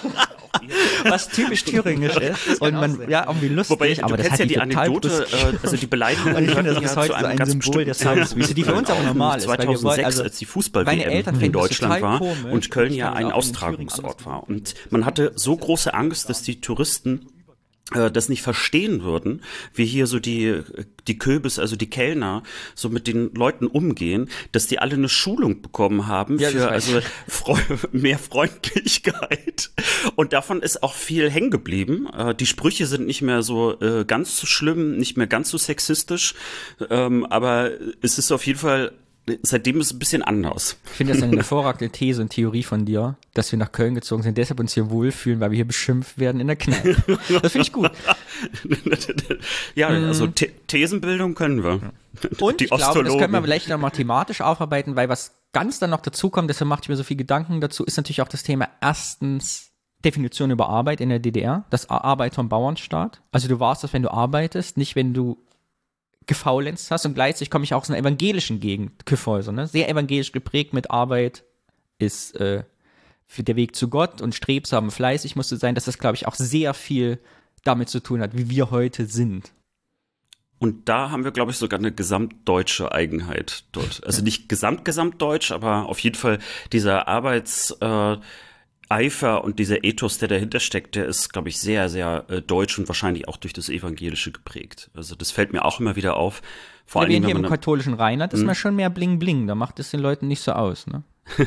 [1.04, 2.60] was typisch thüringisch ist.
[2.60, 5.86] Und man, ja, irgendwie lustig, Wobei, aber das hat ja die Anekdote, äh, also die
[5.86, 8.90] Beleidigung und ich finde, das ist heute so ein Symbol der Servicewüste, die für uns
[8.90, 9.44] auch normal ist.
[9.44, 14.48] 2006, wollen, also, als die Fußball-WM in Deutschland war und Köln ja ein Austragungsort war.
[14.48, 17.41] Und man hatte so große Angst, dass die Touristen äh,
[17.90, 19.42] das nicht verstehen würden,
[19.74, 20.62] wie hier so die,
[21.08, 22.42] die Köbis, also die Kellner,
[22.74, 27.00] so mit den Leuten umgehen, dass die alle eine Schulung bekommen haben ja, für also
[27.28, 29.70] Freu mehr Freundlichkeit.
[30.16, 32.08] Und davon ist auch viel hängen geblieben.
[32.16, 35.58] Äh, die Sprüche sind nicht mehr so äh, ganz so schlimm, nicht mehr ganz so
[35.58, 36.34] sexistisch,
[36.88, 38.92] ähm, aber es ist auf jeden Fall
[39.42, 40.76] seitdem ist es ein bisschen anders.
[40.84, 44.22] Ich finde das eine hervorragende These und Theorie von dir, dass wir nach Köln gezogen
[44.22, 47.18] sind, deshalb uns hier wohlfühlen, weil wir hier beschimpft werden in der Kneipe.
[47.42, 47.90] Das finde ich gut.
[49.74, 50.06] ja, mhm.
[50.06, 51.92] also The Thesenbildung können wir.
[52.40, 55.90] Und Die ich glaube, das können wir vielleicht noch mathematisch aufarbeiten, weil was ganz dann
[55.90, 58.42] noch dazu kommt, deshalb mache ich mir so viel Gedanken dazu, ist natürlich auch das
[58.42, 59.70] Thema erstens
[60.04, 63.22] Definition über Arbeit in der DDR, das Arbeiter- und Bauernstaat.
[63.30, 65.38] Also du warst das, wenn du arbeitest, nicht wenn du
[66.26, 67.06] gefaulenzt hast.
[67.06, 69.66] Und gleichzeitig komme ich auch aus einer evangelischen Gegend, Kyffhäuser, ne?
[69.66, 71.44] sehr evangelisch geprägt mit Arbeit
[71.98, 72.64] ist äh,
[73.26, 76.26] für der Weg zu Gott und strebsam, fleißig musst du sein, dass das, glaube ich,
[76.26, 77.18] auch sehr viel
[77.64, 79.52] damit zu tun hat, wie wir heute sind.
[80.58, 84.04] Und da haben wir, glaube ich, sogar eine gesamtdeutsche Eigenheit dort.
[84.06, 86.38] Also nicht gesamt-gesamtdeutsch, aber auf jeden Fall
[86.72, 88.24] dieser Arbeitseifer äh,
[89.42, 92.88] und dieser Ethos, der dahinter steckt, der ist, glaube ich, sehr, sehr äh, deutsch und
[92.88, 94.90] wahrscheinlich auch durch das Evangelische geprägt.
[94.94, 96.42] Also das fällt mir auch immer wieder auf.
[96.86, 98.46] Vor ja, allem, hier im katholischen Rheinland ist hm?
[98.46, 99.46] man schon mehr Bling-Bling.
[99.46, 101.02] Da macht es den Leuten nicht so aus, ne?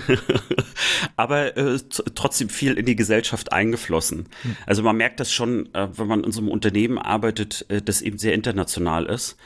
[1.17, 1.77] aber äh,
[2.15, 4.27] trotzdem viel in die Gesellschaft eingeflossen.
[4.41, 4.55] Hm.
[4.65, 8.01] Also man merkt das schon, äh, wenn man in so einem Unternehmen arbeitet, äh, das
[8.01, 9.37] eben sehr international ist.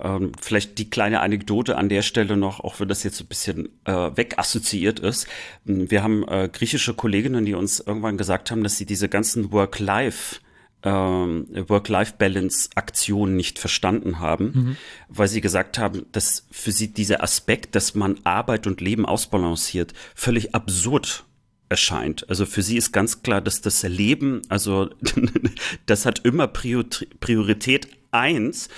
[0.00, 3.28] Ähm, vielleicht die kleine Anekdote an der Stelle noch, auch wenn das jetzt so ein
[3.28, 5.26] bisschen äh, wegassoziiert ist.
[5.66, 9.52] Hm, wir haben äh, griechische Kolleginnen, die uns irgendwann gesagt haben, dass sie diese ganzen
[9.52, 10.40] Work-Life
[10.84, 14.76] ähm, Work-Life-Balance-Aktion nicht verstanden haben, mhm.
[15.08, 19.92] weil sie gesagt haben, dass für sie dieser Aspekt, dass man Arbeit und Leben ausbalanciert,
[20.14, 21.24] völlig absurd
[21.68, 22.28] erscheint.
[22.30, 24.90] Also für sie ist ganz klar, dass das Leben, also
[25.86, 28.68] das hat immer Priorität eins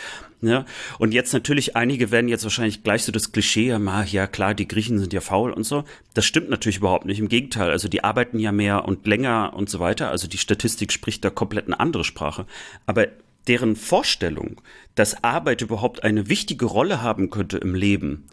[0.42, 0.64] ja,
[0.98, 4.66] und jetzt natürlich, einige werden jetzt wahrscheinlich gleich so das Klischee haben, ja klar, die
[4.66, 5.84] Griechen sind ja faul und so.
[6.14, 7.18] Das stimmt natürlich überhaupt nicht.
[7.18, 10.10] Im Gegenteil, also die arbeiten ja mehr und länger und so weiter.
[10.10, 12.46] Also die Statistik spricht da komplett eine andere Sprache.
[12.86, 13.08] Aber
[13.48, 14.62] deren Vorstellung,
[14.94, 18.24] dass Arbeit überhaupt eine wichtige Rolle haben könnte im Leben,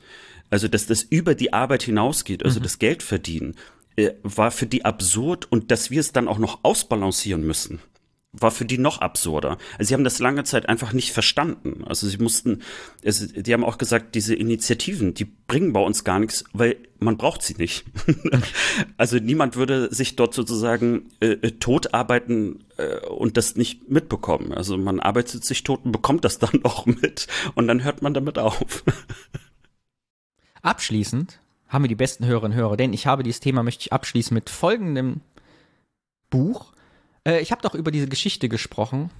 [0.49, 2.63] also dass das über die Arbeit hinausgeht, also mhm.
[2.63, 3.55] das Geld verdienen,
[3.97, 7.81] äh, war für die absurd und dass wir es dann auch noch ausbalancieren müssen
[8.33, 9.57] war für die noch absurder.
[9.77, 11.83] Also sie haben das lange Zeit einfach nicht verstanden.
[11.85, 12.61] Also sie mussten,
[13.03, 17.17] also die haben auch gesagt, diese Initiativen, die bringen bei uns gar nichts, weil man
[17.17, 17.85] braucht sie nicht.
[18.97, 24.53] also niemand würde sich dort sozusagen äh, äh, tot arbeiten äh, und das nicht mitbekommen.
[24.53, 28.13] Also man arbeitet sich tot und bekommt das dann auch mit und dann hört man
[28.13, 28.83] damit auf.
[30.61, 33.93] Abschließend haben wir die besten Hörerinnen und Hörer, denn ich habe dieses Thema, möchte ich
[33.93, 35.21] abschließen mit folgendem
[36.29, 36.73] Buch
[37.27, 39.11] äh, ich habe doch über diese Geschichte gesprochen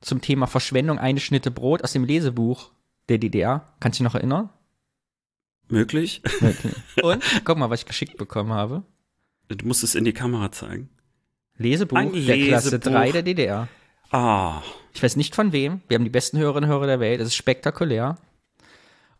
[0.00, 2.70] zum Thema Verschwendung eine Schnitte Brot aus dem Lesebuch
[3.08, 3.72] der DDR.
[3.80, 4.50] Kannst du dich noch erinnern?
[5.68, 6.22] Möglich.
[7.02, 8.82] Und guck mal, was ich geschickt bekommen habe.
[9.48, 10.90] Du musst es in die Kamera zeigen.
[11.56, 12.48] Lesebuch Ein der Lesebuch.
[12.48, 13.68] Klasse 3 der DDR.
[14.10, 14.62] Ah.
[14.92, 15.80] Ich weiß nicht von wem.
[15.88, 17.20] Wir haben die besten Hörerinnen und Hörer der Welt.
[17.20, 18.18] Es ist spektakulär.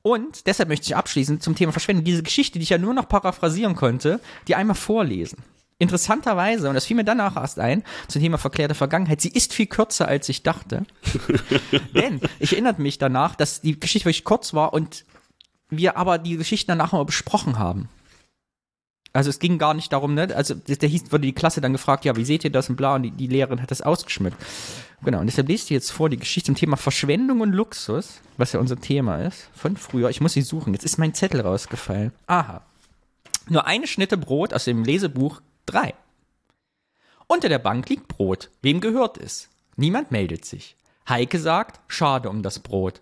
[0.03, 3.09] Und deshalb möchte ich abschließend zum Thema Verschwendung diese Geschichte, die ich ja nur noch
[3.09, 5.43] paraphrasieren konnte, die einmal vorlesen.
[5.79, 9.67] Interessanterweise, und das fiel mir danach erst ein, zum Thema verklärte Vergangenheit, sie ist viel
[9.67, 10.85] kürzer, als ich dachte.
[11.95, 15.05] Denn ich erinnerte mich danach, dass die Geschichte wirklich kurz war und
[15.71, 17.89] wir aber die Geschichten danach mal besprochen haben.
[19.13, 20.35] Also es ging gar nicht darum, ne?
[20.35, 22.97] Also der hieß, wurde die Klasse dann gefragt, ja, wie seht ihr das und bla,
[22.97, 24.37] und die, die Lehrerin hat das ausgeschmückt.
[25.05, 28.53] Genau, und deshalb lese ich jetzt vor die Geschichte zum Thema Verschwendung und Luxus, was
[28.53, 30.11] ja unser Thema ist, von früher.
[30.11, 30.73] Ich muss sie suchen.
[30.73, 32.13] Jetzt ist mein Zettel rausgefallen.
[32.27, 32.63] Aha.
[33.49, 35.95] Nur eine Schnitte Brot aus dem Lesebuch 3.
[37.27, 38.51] Unter der Bank liegt Brot.
[38.63, 39.49] Wem gehört es?
[39.77, 40.77] Niemand meldet sich.
[41.09, 43.01] Heike sagt, schade um das Brot.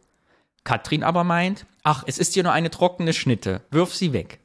[0.65, 4.41] Katrin aber meint, ach, es ist hier nur eine trockene Schnitte, wirf sie weg.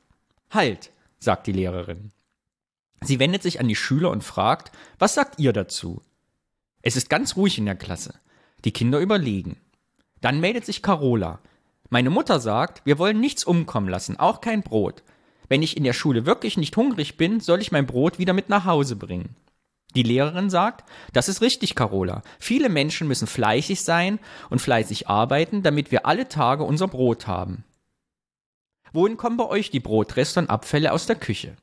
[0.50, 2.12] Halt, sagt die Lehrerin.
[3.02, 6.02] Sie wendet sich an die Schüler und fragt, was sagt ihr dazu?
[6.82, 8.16] Es ist ganz ruhig in der Klasse.
[8.66, 9.58] Die Kinder überlegen.
[10.22, 11.40] Dann meldet sich Carola.
[11.90, 15.04] Meine Mutter sagt, wir wollen nichts umkommen lassen, auch kein Brot.
[15.50, 18.50] Wenn ich in der Schule wirklich nicht hungrig bin, soll ich mein Brot wieder mit
[18.50, 19.36] nach Hause bringen.
[19.96, 22.22] Die Lehrerin sagt, das ist richtig, Carola.
[22.40, 27.64] Viele Menschen müssen fleißig sein und fleißig arbeiten, damit wir alle Tage unser Brot haben.
[28.94, 31.56] Wohin kommen bei euch die Brotreste und Abfälle aus der Küche?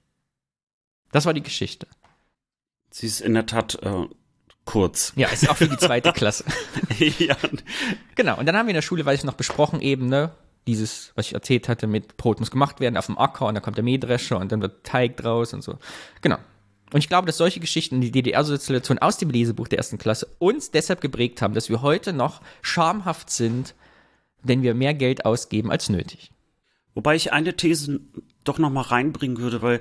[1.12, 1.86] Das war die Geschichte.
[2.90, 4.06] Sie ist in der Tat äh,
[4.64, 5.12] kurz.
[5.16, 6.44] Ja, ist auch für die zweite Klasse.
[7.18, 7.36] ja.
[8.14, 10.32] Genau, und dann haben wir in der Schule, weiß ich noch, besprochen eben, ne,
[10.66, 13.62] dieses, was ich erzählt hatte, mit Brot muss gemacht werden auf dem Acker und dann
[13.62, 15.78] kommt der Mähdrescher und dann wird Teig draus und so.
[16.20, 16.38] Genau.
[16.92, 20.70] Und ich glaube, dass solche Geschichten, die DDR-Sozialisation aus dem Lesebuch der ersten Klasse uns
[20.70, 23.74] deshalb geprägt haben, dass wir heute noch schamhaft sind,
[24.42, 26.30] wenn wir mehr Geld ausgeben als nötig.
[26.94, 28.00] Wobei ich eine These
[28.44, 29.80] doch noch mal reinbringen würde, weil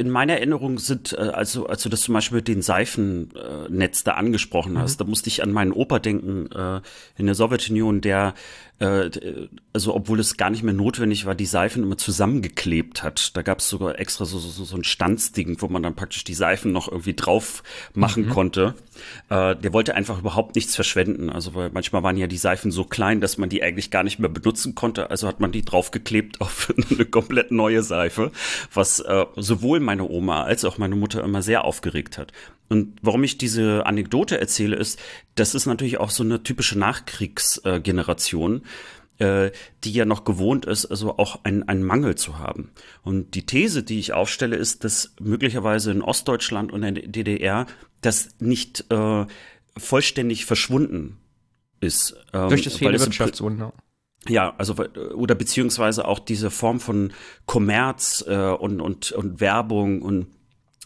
[0.00, 4.12] in meiner Erinnerung sind, äh, also als du das zum Beispiel mit den Seifennetz da
[4.12, 5.04] angesprochen hast, mhm.
[5.04, 6.80] da musste ich an meinen Opa denken äh,
[7.18, 8.34] in der Sowjetunion, der
[8.80, 9.10] äh,
[9.72, 13.36] also obwohl es gar nicht mehr notwendig war, die Seifen immer zusammengeklebt hat.
[13.36, 16.34] Da gab es sogar extra so, so, so ein Stanzding, wo man dann praktisch die
[16.34, 17.62] Seifen noch irgendwie drauf
[17.94, 18.30] machen mhm.
[18.30, 18.74] konnte.
[19.28, 21.30] Äh, der wollte einfach überhaupt nichts verschwenden.
[21.30, 24.18] Also weil manchmal waren ja die Seifen so klein, dass man die eigentlich gar nicht
[24.18, 25.10] mehr benutzen konnte.
[25.10, 28.32] Also hat man die draufgeklebt auf eine komplett neue Seife,
[28.72, 32.32] was äh, sowohl meine Oma als auch meine Mutter immer sehr aufgeregt hat.
[32.70, 35.00] Und warum ich diese Anekdote erzähle, ist,
[35.34, 38.62] das ist natürlich auch so eine typische Nachkriegsgeneration,
[39.18, 39.50] äh,
[39.84, 42.70] die ja noch gewohnt ist, also auch einen, einen Mangel zu haben.
[43.02, 47.66] Und die These, die ich aufstelle, ist, dass möglicherweise in Ostdeutschland und in der DDR
[48.00, 49.26] das nicht äh,
[49.76, 51.18] vollständig verschwunden
[51.80, 52.16] ist.
[52.32, 53.72] Ähm, Durch das fehlende Wirtschaftswunder.
[54.28, 54.74] Ja, also
[55.14, 57.12] oder beziehungsweise auch diese Form von
[57.46, 60.26] Kommerz äh, und, und, und Werbung und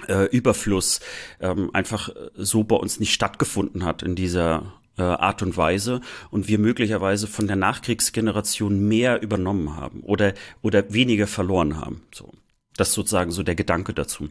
[0.09, 1.01] äh, Überfluss
[1.41, 6.49] ähm, einfach so bei uns nicht stattgefunden hat in dieser äh, Art und Weise und
[6.49, 12.03] wir möglicherweise von der Nachkriegsgeneration mehr übernommen haben oder, oder weniger verloren haben.
[12.15, 12.33] So.
[12.77, 14.29] Das ist sozusagen so der Gedanke dazu.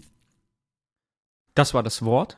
[1.55, 2.37] Das war das Wort.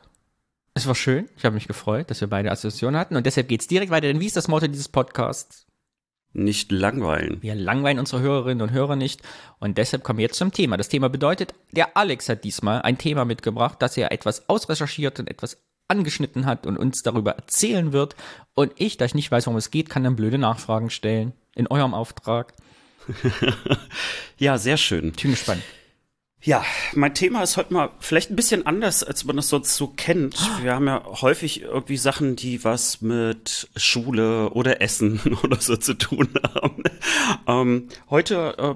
[0.74, 1.28] Es war schön.
[1.36, 4.08] Ich habe mich gefreut, dass wir beide Assoziationen hatten und deshalb geht es direkt weiter.
[4.08, 5.66] Denn wie ist das Motto dieses Podcasts?
[6.36, 7.42] nicht langweilen.
[7.42, 9.22] Wir langweilen unsere Hörerinnen und Hörer nicht.
[9.58, 10.76] Und deshalb kommen wir jetzt zum Thema.
[10.76, 15.30] Das Thema bedeutet, der Alex hat diesmal ein Thema mitgebracht, das er etwas ausrecherchiert und
[15.30, 15.56] etwas
[15.88, 18.16] angeschnitten hat und uns darüber erzählen wird.
[18.54, 21.32] Und ich, da ich nicht weiß, worum es geht, kann dann blöde Nachfragen stellen.
[21.54, 22.54] In eurem Auftrag.
[24.38, 25.12] ja, sehr schön.
[25.16, 25.62] Ich bin gespannt.
[26.42, 29.88] Ja, mein Thema ist heute mal vielleicht ein bisschen anders, als man das sonst so
[29.88, 30.36] kennt.
[30.62, 35.94] Wir haben ja häufig irgendwie Sachen, die was mit Schule oder Essen oder so zu
[35.94, 36.84] tun haben.
[37.48, 38.74] Ähm, heute äh,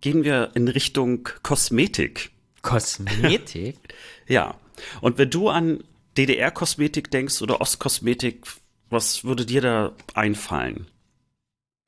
[0.00, 2.30] gehen wir in Richtung Kosmetik.
[2.62, 3.76] Kosmetik?
[4.26, 4.56] ja.
[5.00, 5.84] Und wenn du an
[6.16, 8.46] DDR-Kosmetik denkst oder Ostkosmetik,
[8.90, 10.86] was würde dir da einfallen?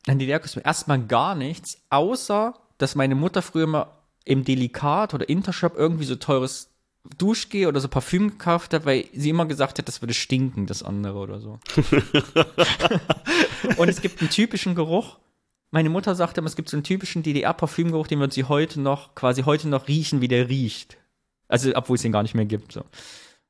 [0.07, 3.87] An DDR-Kosmetik erstmal gar nichts, außer dass meine Mutter früher mal
[4.25, 6.71] im Delikat oder Intershop irgendwie so teures
[7.19, 10.83] Duschgel oder so Parfüm gekauft hat, weil sie immer gesagt hat, das würde stinken, das
[10.83, 11.59] andere oder so.
[13.77, 15.19] und es gibt einen typischen Geruch.
[15.71, 19.15] Meine Mutter sagte immer, es gibt so einen typischen DDR-Parfümgeruch, den wird sie heute noch,
[19.15, 20.97] quasi heute noch riechen, wie der riecht.
[21.49, 22.73] Also, obwohl es den gar nicht mehr gibt.
[22.73, 22.85] So.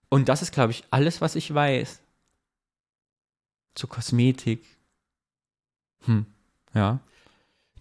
[0.08, 2.00] Und das ist, glaube ich, alles, was ich weiß.
[3.74, 4.64] Zur Kosmetik.
[6.04, 6.26] Hm,
[6.74, 7.00] ja.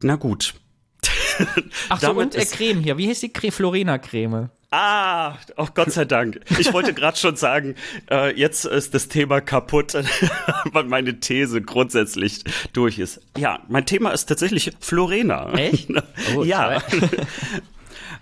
[0.01, 0.55] Na gut.
[1.89, 2.97] Ach so, und äh, Creme hier.
[2.97, 3.51] Wie heißt die Creme?
[3.51, 4.49] Florena-Creme.
[4.71, 6.41] Ah, oh Gott sei Dank.
[6.59, 7.75] Ich wollte gerade schon sagen,
[8.09, 9.93] äh, jetzt ist das Thema kaputt,
[10.73, 13.21] weil meine These grundsätzlich durch ist.
[13.37, 15.53] Ja, mein Thema ist tatsächlich Florena.
[15.53, 15.89] Echt?
[16.35, 16.81] Oh, ja.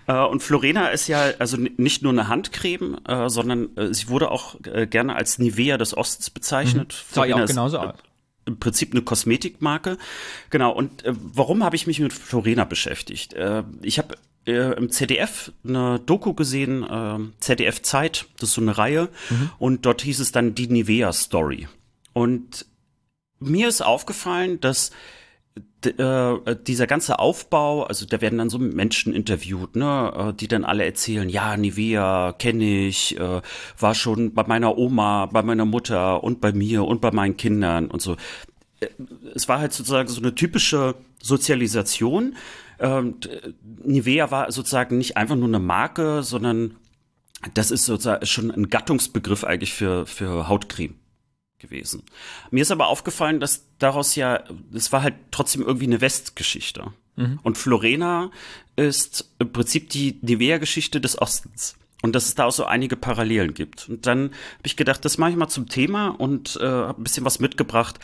[0.06, 4.30] Äh, und Florena ist ja also nicht nur eine Handcreme, äh, sondern äh, sie wurde
[4.30, 7.04] auch gerne als Nivea des Ostens bezeichnet.
[7.10, 7.14] Mhm.
[7.14, 7.94] Sah ja auch genauso aus
[8.46, 9.96] im Prinzip eine Kosmetikmarke.
[10.50, 13.32] Genau, und äh, warum habe ich mich mit Florena beschäftigt?
[13.32, 18.76] Äh, ich habe äh, im ZDF eine Doku gesehen, ZDF Zeit, das ist so eine
[18.76, 19.50] Reihe, mhm.
[19.58, 21.68] und dort hieß es dann die Nivea Story.
[22.12, 22.66] Und
[23.40, 24.90] mir ist aufgefallen, dass
[25.86, 30.64] äh, dieser ganze Aufbau, also da werden dann so Menschen interviewt, ne, äh, die dann
[30.64, 33.40] alle erzählen, ja, Nivea kenne ich, äh,
[33.78, 37.86] war schon bei meiner Oma, bei meiner Mutter und bei mir und bei meinen Kindern
[37.86, 38.16] und so.
[38.80, 38.88] Äh,
[39.34, 42.36] es war halt sozusagen so eine typische Sozialisation.
[42.80, 43.16] Ähm,
[43.84, 46.76] Nivea war sozusagen nicht einfach nur eine Marke, sondern
[47.52, 50.94] das ist sozusagen schon ein Gattungsbegriff eigentlich für, für Hautcreme
[51.64, 52.02] gewesen.
[52.50, 56.92] Mir ist aber aufgefallen, dass daraus ja, es war halt trotzdem irgendwie eine Westgeschichte.
[57.16, 57.40] Mhm.
[57.42, 58.30] Und Florena
[58.76, 61.76] ist im Prinzip die Nivea-Geschichte des Ostens.
[62.02, 63.88] Und dass es da auch so einige Parallelen gibt.
[63.88, 67.04] Und dann habe ich gedacht, das mache ich mal zum Thema und äh, habe ein
[67.04, 67.98] bisschen was mitgebracht,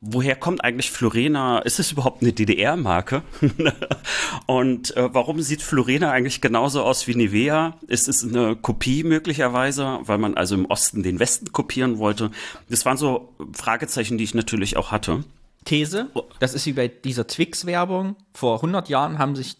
[0.00, 1.58] woher kommt eigentlich Florena?
[1.60, 3.22] Ist es überhaupt eine DDR-Marke?
[4.46, 7.78] und äh, warum sieht Florena eigentlich genauso aus wie Nivea?
[7.86, 12.30] Ist es eine Kopie möglicherweise, weil man also im Osten den Westen kopieren wollte?
[12.68, 15.24] Das waren so Fragezeichen, die ich natürlich auch hatte.
[15.64, 16.08] These,
[16.38, 18.16] das ist wie bei dieser Twix-Werbung.
[18.32, 19.56] Vor 100 Jahren haben sich,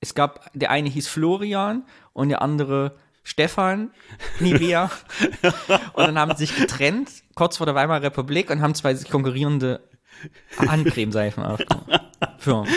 [0.00, 2.96] es gab, der eine hieß Florian und der andere
[3.26, 3.90] Stefan
[4.38, 4.88] Nivea.
[5.94, 9.80] und dann haben sie sich getrennt, kurz vor der Weimarer Republik, und haben zwei konkurrierende
[10.56, 12.68] Handcremeseifen aufgenommen.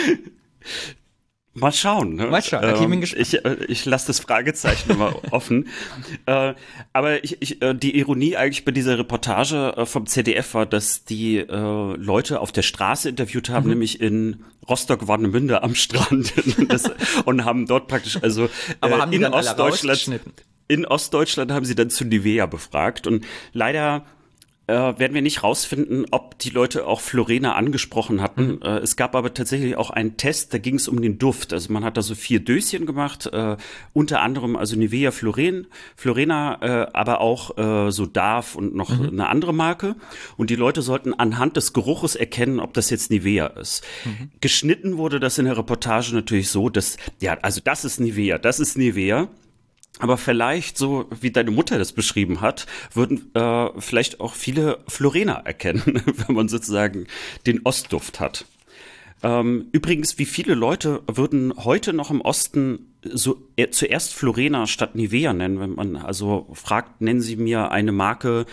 [1.60, 2.16] Mal schauen.
[2.16, 2.26] Ne?
[2.26, 2.64] Mal schauen.
[2.64, 5.68] Okay, ähm, ich, äh, ich lasse das Fragezeichen mal offen.
[6.26, 6.54] Äh,
[6.92, 11.04] aber ich, ich, äh, die Ironie eigentlich bei dieser Reportage äh, vom ZDF war, dass
[11.04, 13.70] die äh, Leute auf der Straße interviewt haben, mhm.
[13.70, 16.32] nämlich in Rostock-Warnemünde am Strand
[16.68, 16.90] das,
[17.24, 18.48] und haben dort praktisch also
[18.80, 20.20] aber haben in Ostdeutschland
[20.68, 24.04] in Ostdeutschland haben sie dann zu Nivea befragt und leider
[24.70, 28.52] äh, werden wir nicht rausfinden, ob die Leute auch Florena angesprochen hatten.
[28.52, 28.62] Mhm.
[28.62, 31.52] Äh, es gab aber tatsächlich auch einen Test, da ging es um den Duft.
[31.52, 33.56] Also man hat da so vier Döschen gemacht, äh,
[33.92, 35.66] unter anderem also Nivea Floren,
[35.96, 39.08] Florena, äh, aber auch äh, so Darf und noch mhm.
[39.08, 39.96] eine andere Marke.
[40.36, 43.84] Und die Leute sollten anhand des Geruches erkennen, ob das jetzt Nivea ist.
[44.04, 44.30] Mhm.
[44.40, 48.60] Geschnitten wurde das in der Reportage natürlich so, dass, ja, also das ist Nivea, das
[48.60, 49.28] ist Nivea.
[50.00, 55.34] Aber vielleicht, so wie deine Mutter das beschrieben hat, würden äh, vielleicht auch viele Florena
[55.34, 57.06] erkennen, wenn man sozusagen
[57.46, 58.44] den Ostduft hat.
[59.22, 64.94] Ähm, übrigens, wie viele Leute würden heute noch im Osten so, äh, zuerst Florena statt
[64.94, 68.46] Nivea nennen, wenn man also fragt, nennen Sie mir eine Marke,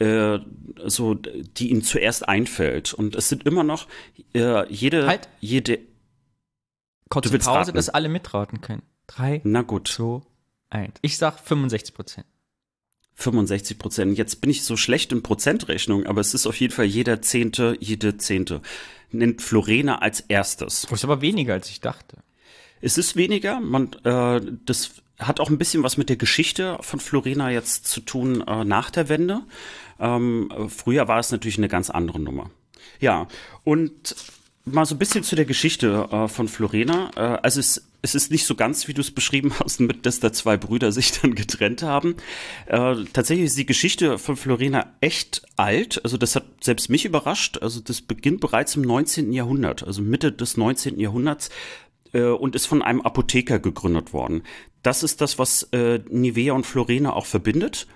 [0.00, 0.38] äh,
[0.84, 2.94] so, die Ihnen zuerst einfällt.
[2.94, 3.86] Und es sind immer noch
[4.34, 5.28] äh, jede, halt.
[5.40, 5.78] jede.
[7.08, 7.74] Kurze Pause, raten.
[7.74, 8.82] dass alle mitraten können.
[9.06, 9.40] Drei.
[9.44, 9.88] Na gut.
[9.88, 10.22] So.
[10.70, 10.94] 1.
[11.02, 12.26] Ich sag 65 Prozent.
[13.14, 14.16] 65 Prozent.
[14.16, 17.76] Jetzt bin ich so schlecht in Prozentrechnung, aber es ist auf jeden Fall jeder Zehnte,
[17.80, 18.62] jede Zehnte.
[19.10, 20.82] Nennt Florena als erstes.
[20.82, 22.18] Das ist aber weniger, als ich dachte.
[22.80, 23.60] Es ist weniger.
[23.60, 28.00] Man, äh, das hat auch ein bisschen was mit der Geschichte von Florena jetzt zu
[28.00, 29.40] tun äh, nach der Wende.
[29.98, 32.50] Ähm, früher war es natürlich eine ganz andere Nummer.
[33.00, 33.26] Ja,
[33.64, 34.14] und
[34.64, 37.10] mal so ein bisschen zu der Geschichte äh, von Florena.
[37.16, 40.20] Äh, also es es ist nicht so ganz, wie du es beschrieben hast, mit, dass
[40.20, 42.16] da zwei Brüder sich dann getrennt haben.
[42.66, 46.00] Äh, tatsächlich ist die Geschichte von Florena echt alt.
[46.04, 47.58] Also das hat selbst mich überrascht.
[47.60, 49.32] Also das beginnt bereits im 19.
[49.32, 51.00] Jahrhundert, also Mitte des 19.
[51.00, 51.50] Jahrhunderts
[52.12, 54.42] äh, und ist von einem Apotheker gegründet worden.
[54.82, 57.86] Das ist das, was äh, Nivea und Florena auch verbindet.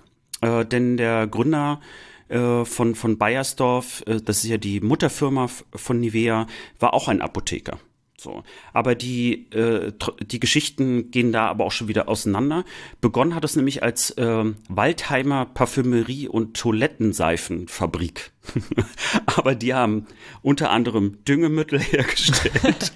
[0.40, 1.80] Äh, denn der Gründer
[2.28, 6.46] äh, von, von Bayersdorf, äh, das ist ja die Mutterfirma von Nivea,
[6.80, 7.78] war auch ein Apotheker.
[8.22, 8.44] So.
[8.72, 9.92] Aber die, äh,
[10.24, 12.64] die Geschichten gehen da aber auch schon wieder auseinander.
[13.00, 18.30] Begonnen hat es nämlich als äh, Waldheimer Parfümerie- und Toilettenseifenfabrik.
[19.26, 20.06] aber die haben
[20.40, 22.92] unter anderem Düngemittel hergestellt,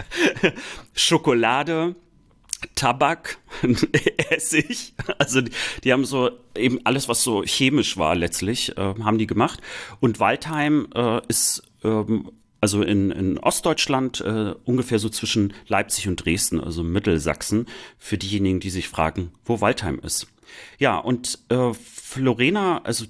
[0.94, 1.96] Schokolade,
[2.74, 3.38] Tabak,
[4.30, 4.94] Essig.
[5.18, 5.52] Also die,
[5.84, 9.60] die, haben so eben alles, was so chemisch war letztlich, äh, haben die gemacht.
[10.00, 12.30] Und Waldheim äh, ist ähm,
[12.66, 18.58] also in, in Ostdeutschland äh, ungefähr so zwischen Leipzig und Dresden, also Mittelsachsen, für diejenigen,
[18.58, 20.26] die sich fragen, wo Waldheim ist.
[20.76, 23.04] Ja, und äh, Florena, also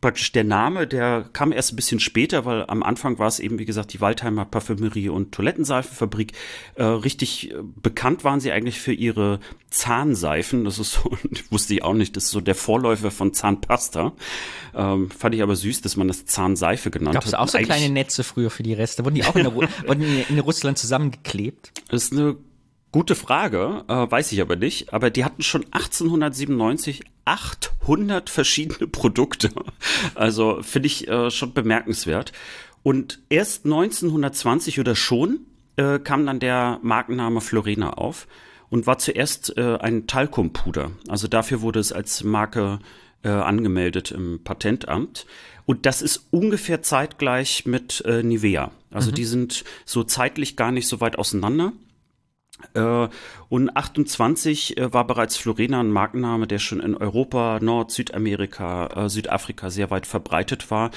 [0.00, 3.58] praktisch der Name, der kam erst ein bisschen später, weil am Anfang war es eben,
[3.58, 6.32] wie gesagt, die Waldheimer Parfümerie und Toilettenseifenfabrik.
[6.76, 9.40] Äh, richtig äh, bekannt waren sie eigentlich für ihre
[9.70, 10.64] Zahnseifen.
[10.64, 11.10] Das ist so,
[11.50, 14.12] wusste ich auch nicht, das ist so der Vorläufer von Zahnpasta.
[14.74, 17.32] Ähm, fand ich aber süß, dass man das Zahnseife genannt Gab's hat.
[17.32, 19.04] Gab es auch so kleine Netze früher für die Reste?
[19.04, 19.54] Wurden die auch in, der,
[19.86, 21.72] wurden in Russland zusammengeklebt?
[21.88, 22.36] Das ist eine
[22.90, 24.92] Gute Frage, äh, weiß ich aber nicht.
[24.94, 29.50] Aber die hatten schon 1897 800 verschiedene Produkte.
[30.14, 32.32] Also finde ich äh, schon bemerkenswert.
[32.82, 35.40] Und erst 1920 oder schon
[35.76, 38.26] äh, kam dann der Markenname Florena auf
[38.70, 40.92] und war zuerst äh, ein Talkumpuder.
[41.08, 42.78] Also dafür wurde es als Marke
[43.22, 45.26] äh, angemeldet im Patentamt.
[45.66, 48.70] Und das ist ungefähr zeitgleich mit äh, Nivea.
[48.90, 49.14] Also mhm.
[49.16, 51.72] die sind so zeitlich gar nicht so weit auseinander.
[52.74, 53.08] Äh,
[53.48, 59.08] und 28 äh, war bereits Florena ein Markenname, der schon in Europa, Nord-, Südamerika, äh,
[59.08, 60.90] Südafrika sehr weit verbreitet war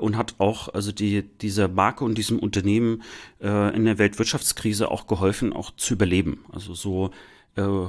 [0.00, 3.02] und hat auch also die diese Marke und diesem Unternehmen
[3.38, 6.44] in der Weltwirtschaftskrise auch geholfen, auch zu überleben.
[6.52, 7.10] Also so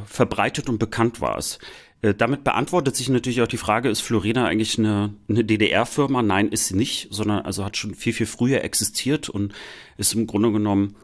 [0.06, 1.60] verbreitet und bekannt war es.
[2.18, 6.22] Damit beantwortet sich natürlich auch die Frage, ist Florena eigentlich eine, eine DDR-Firma?
[6.22, 9.54] Nein, ist sie nicht, sondern also hat schon viel, viel früher existiert und
[9.98, 10.96] ist im Grunde genommen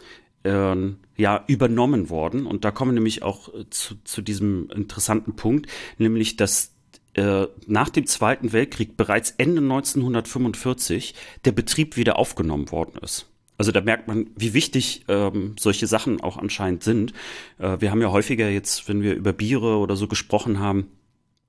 [0.43, 0.75] äh,
[1.17, 2.45] ja übernommen worden.
[2.45, 6.73] Und da kommen nämlich auch äh, zu, zu diesem interessanten Punkt, nämlich dass
[7.15, 11.15] äh, nach dem Zweiten Weltkrieg bereits Ende 1945
[11.45, 13.25] der Betrieb wieder aufgenommen worden ist.
[13.57, 17.13] Also da merkt man, wie wichtig ähm, solche Sachen auch anscheinend sind.
[17.57, 20.91] Äh, wir haben ja häufiger jetzt, wenn wir über Biere oder so gesprochen haben,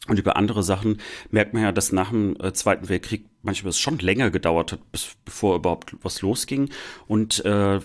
[0.07, 0.99] und über andere Sachen
[1.31, 4.93] merkt man ja, dass nach dem äh, Zweiten Weltkrieg manchmal es schon länger gedauert hat,
[4.93, 6.71] bis, bevor überhaupt was losging.
[7.07, 7.81] Und äh,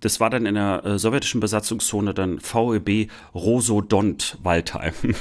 [0.00, 4.94] das war dann in der äh, sowjetischen Besatzungszone dann VEB Rosodont Waldheim.
[5.02, 5.16] du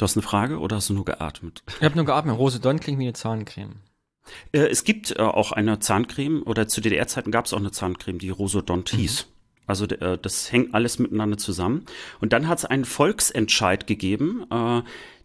[0.00, 1.62] hast eine Frage oder hast du nur geatmet?
[1.78, 2.38] Ich habe nur geatmet.
[2.38, 3.76] Rosodont klingt wie eine Zahncreme.
[4.52, 8.18] Äh, es gibt äh, auch eine Zahncreme oder zu DDR-Zeiten gab es auch eine Zahncreme,
[8.18, 8.98] die Rosodont mhm.
[8.98, 9.26] hieß.
[9.66, 11.86] Also äh, das hängt alles miteinander zusammen.
[12.20, 14.82] Und dann hat es einen Volksentscheid gegeben, äh,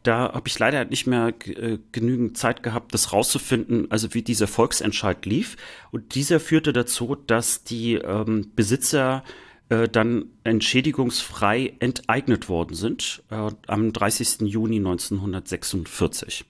[0.08, 4.48] da habe ich leider nicht mehr äh, genügend Zeit gehabt, das rauszufinden, also wie dieser
[4.48, 5.58] Volksentscheid lief.
[5.92, 9.24] Und dieser führte dazu, dass die ähm, Besitzer
[9.70, 14.42] äh, dann entschädigungsfrei enteignet worden sind äh, am 30.
[14.42, 16.46] Juni 1946.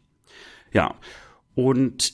[0.73, 0.95] Ja.
[1.55, 2.13] Und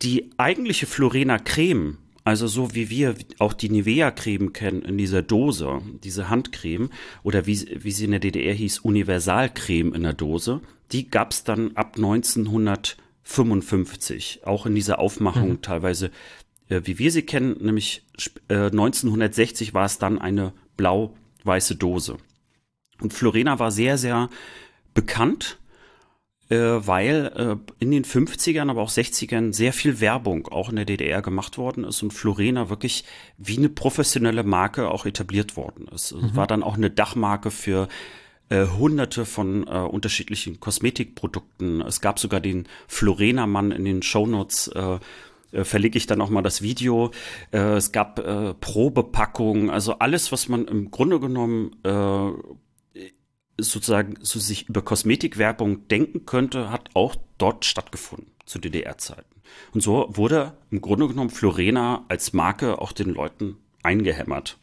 [0.00, 5.82] die eigentliche Florena Creme, also so wie wir auch die Nivea-Creme kennen in dieser Dose,
[6.02, 6.88] diese Handcreme
[7.22, 10.62] oder wie, wie sie in der DDR hieß, Universalcreme in der Dose,
[10.92, 15.62] die gab es dann ab 1955, auch in dieser Aufmachung mhm.
[15.62, 16.10] teilweise,
[16.68, 18.04] äh, wie wir sie kennen, nämlich
[18.48, 22.18] äh, 1960 war es dann eine blau-weiße Dose.
[23.00, 24.30] Und Florena war sehr, sehr
[24.94, 25.58] bekannt
[26.50, 30.86] äh, weil äh, in den 50ern, aber auch 60ern sehr viel Werbung auch in der
[30.86, 33.04] DDR gemacht worden ist und Florena wirklich
[33.36, 36.14] wie eine professionelle Marke auch etabliert worden ist.
[36.14, 36.34] Mhm.
[36.34, 37.88] War dann auch eine Dachmarke für
[38.48, 41.80] äh, hunderte von äh, unterschiedlichen Kosmetikprodukten.
[41.82, 44.98] Es gab sogar den Florena-Mann in den Shownotes, äh,
[45.52, 47.10] äh, verlege ich dann auch mal das Video.
[47.52, 52.30] Äh, es gab äh, Probepackungen, also alles, was man im Grunde genommen äh,
[53.60, 59.42] sozusagen so sich über Kosmetikwerbung denken könnte, hat auch dort stattgefunden zu DDR-Zeiten.
[59.72, 64.58] Und so wurde im Grunde genommen Florena als Marke auch den Leuten eingehämmert.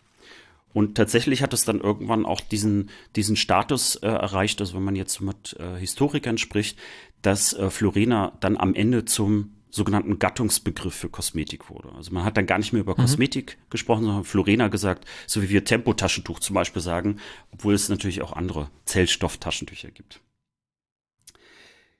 [0.75, 4.97] Und tatsächlich hat es dann irgendwann auch diesen, diesen Status äh, erreicht, also wenn man
[4.97, 6.77] jetzt mit äh, Historikern spricht,
[7.21, 11.93] dass äh, Florena dann am Ende zum sogenannten Gattungsbegriff für Kosmetik wurde.
[11.95, 13.03] Also man hat dann gar nicht mehr über mhm.
[13.03, 17.21] Kosmetik gesprochen, sondern Florena gesagt, so wie wir Tempotaschentuch zum Beispiel sagen,
[17.51, 20.19] obwohl es natürlich auch andere Zellstofftaschentücher gibt.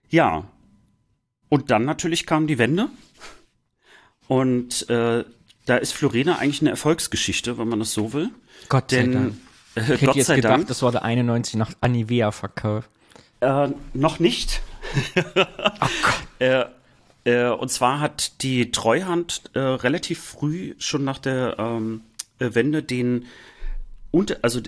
[0.10, 0.52] Ja,
[1.48, 2.90] und dann natürlich kam die Wende
[4.28, 5.24] und äh,
[5.66, 8.32] da ist Florena eigentlich eine Erfolgsgeschichte, wenn man das so will.
[8.70, 9.34] Gott sei Denn, Dank.
[9.76, 12.90] Äh, ich hätte Gott jetzt gedacht, Dank, das war der 91 nach Anivea verkauft.
[13.42, 14.62] Äh, noch nicht.
[15.16, 15.48] oh Gott.
[16.40, 16.66] äh,
[17.26, 22.02] äh, und zwar hat die Treuhand äh, relativ früh schon nach der ähm,
[22.40, 23.26] äh, Wende den
[24.12, 24.62] unter, also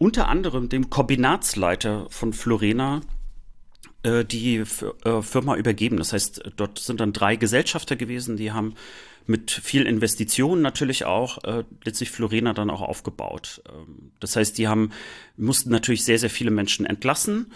[0.00, 3.02] unter anderem dem Kombinatsleiter von Florena
[4.04, 5.98] die Firma übergeben.
[5.98, 8.74] Das heißt, dort sind dann drei Gesellschafter gewesen, die haben
[9.26, 13.62] mit viel Investitionen natürlich auch äh, letztlich Florena dann auch aufgebaut.
[13.68, 14.90] Ähm, das heißt, die haben
[15.36, 17.52] mussten natürlich sehr sehr viele Menschen entlassen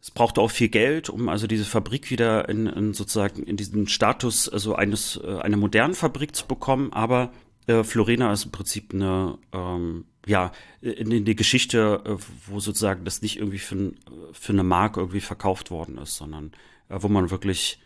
[0.00, 3.86] es brauchte auch viel Geld, um also diese Fabrik wieder in, in sozusagen in diesen
[3.86, 6.92] Status, also eines äh, einer modernen Fabrik zu bekommen.
[6.92, 7.32] Aber
[7.66, 12.16] äh, Florena ist im Prinzip eine ähm, ja in, in die Geschichte, äh,
[12.46, 13.92] wo sozusagen das nicht irgendwie für,
[14.32, 16.52] für eine Mark irgendwie verkauft worden ist, sondern
[16.88, 17.78] äh, wo man wirklich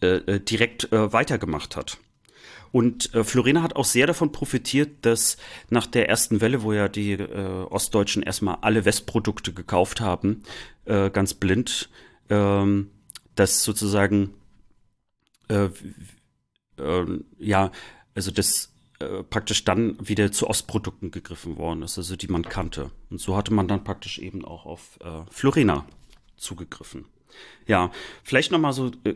[0.00, 1.98] äh, äh direkt äh, weitergemacht hat.
[2.72, 5.36] Und äh, Florina hat auch sehr davon profitiert, dass
[5.70, 10.42] nach der ersten Welle, wo ja die äh, Ostdeutschen erstmal alle Westprodukte gekauft haben,
[10.84, 11.88] äh, ganz blind,
[12.28, 12.90] ähm,
[13.34, 14.34] dass sozusagen
[15.48, 15.68] äh,
[16.78, 17.06] äh,
[17.38, 17.70] ja,
[18.14, 22.90] also das äh, praktisch dann wieder zu Ostprodukten gegriffen worden ist, also die man kannte.
[23.10, 25.86] Und so hatte man dann praktisch eben auch auf äh, Florina
[26.36, 27.06] zugegriffen.
[27.66, 27.90] Ja,
[28.24, 29.14] vielleicht noch mal so äh,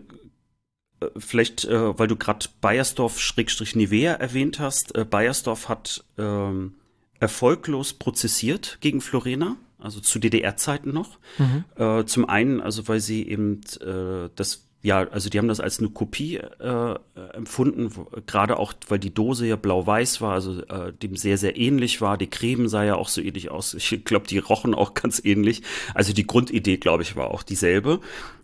[1.16, 6.74] vielleicht, äh, weil du gerade Bayersdorf-Nivea erwähnt hast, äh, Bayersdorf hat ähm,
[7.20, 11.18] erfolglos prozessiert gegen Florena, also zu DDR-Zeiten noch.
[11.38, 11.64] Mhm.
[11.76, 15.78] Äh, zum einen, also weil sie eben äh, das ja, also die haben das als
[15.78, 16.94] eine Kopie äh,
[17.34, 17.92] empfunden,
[18.26, 22.18] gerade auch, weil die Dose ja blau-weiß war, also äh, dem sehr, sehr ähnlich war.
[22.18, 23.74] Die Creme sah ja auch so ähnlich aus.
[23.74, 25.62] Ich glaube, die rochen auch ganz ähnlich.
[25.94, 28.00] Also die Grundidee, glaube ich, war auch dieselbe.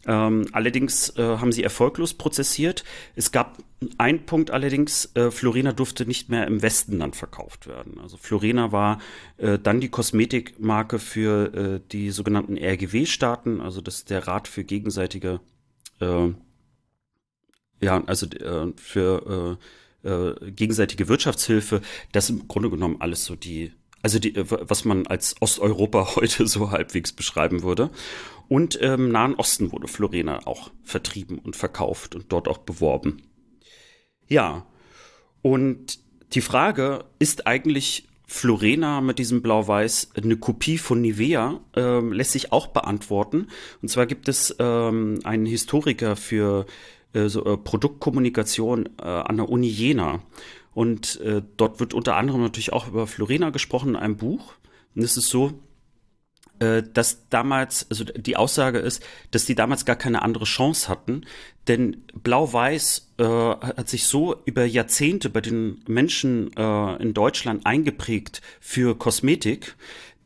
[0.06, 2.84] Ähm, allerdings äh, haben sie erfolglos prozessiert.
[3.16, 3.58] Es gab
[3.98, 7.98] einen Punkt allerdings, äh, Florina durfte nicht mehr im Westen dann verkauft werden.
[8.00, 9.00] Also Florina war
[9.38, 14.62] äh, dann die Kosmetikmarke für äh, die sogenannten RGW-Staaten, also das ist der Rat für
[14.62, 15.40] gegenseitige
[16.00, 16.32] äh,
[17.80, 19.58] ja, also äh, für
[20.04, 21.80] äh, äh, gegenseitige Wirtschaftshilfe,
[22.12, 23.72] das im Grunde genommen alles so die,
[24.02, 27.90] also die, was man als Osteuropa heute so halbwegs beschreiben würde.
[28.48, 33.22] Und im Nahen Osten wurde Florena auch vertrieben und verkauft und dort auch beworben.
[34.26, 34.66] Ja,
[35.42, 35.98] und
[36.32, 42.52] die Frage, ist eigentlich Florena mit diesem Blau-Weiß, eine Kopie von Nivea, äh, lässt sich
[42.52, 43.48] auch beantworten.
[43.80, 46.66] Und zwar gibt es ähm, einen Historiker für
[47.14, 50.20] äh, so, äh, Produktkommunikation äh, an der Uni Jena.
[50.74, 54.52] Und äh, dort wird unter anderem natürlich auch über Florena gesprochen in einem Buch.
[54.94, 55.58] Und es ist so,
[56.58, 61.22] dass damals, also die Aussage ist, dass die damals gar keine andere Chance hatten,
[61.68, 68.40] denn Blau-Weiß äh, hat sich so über Jahrzehnte bei den Menschen äh, in Deutschland eingeprägt
[68.60, 69.76] für Kosmetik,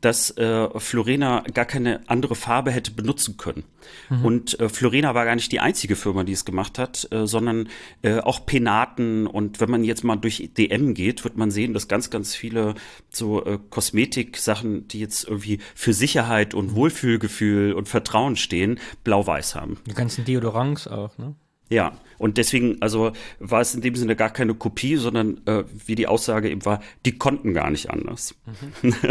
[0.03, 3.63] dass äh, Florena gar keine andere Farbe hätte benutzen können.
[4.09, 4.25] Mhm.
[4.25, 7.69] Und äh, Florena war gar nicht die einzige Firma, die es gemacht hat, äh, sondern
[8.01, 9.27] äh, auch Penaten.
[9.27, 12.75] Und wenn man jetzt mal durch DM geht, wird man sehen, dass ganz, ganz viele
[13.09, 19.77] so äh, Kosmetik-Sachen, die jetzt irgendwie für Sicherheit und Wohlfühlgefühl und Vertrauen stehen, blau-weiß haben.
[19.87, 21.35] Die ganzen Deodorants auch, ne?
[21.69, 25.95] Ja, und deswegen, also war es in dem Sinne gar keine Kopie, sondern äh, wie
[25.95, 28.35] die Aussage eben war, die konnten gar nicht anders.
[28.81, 28.93] Mhm.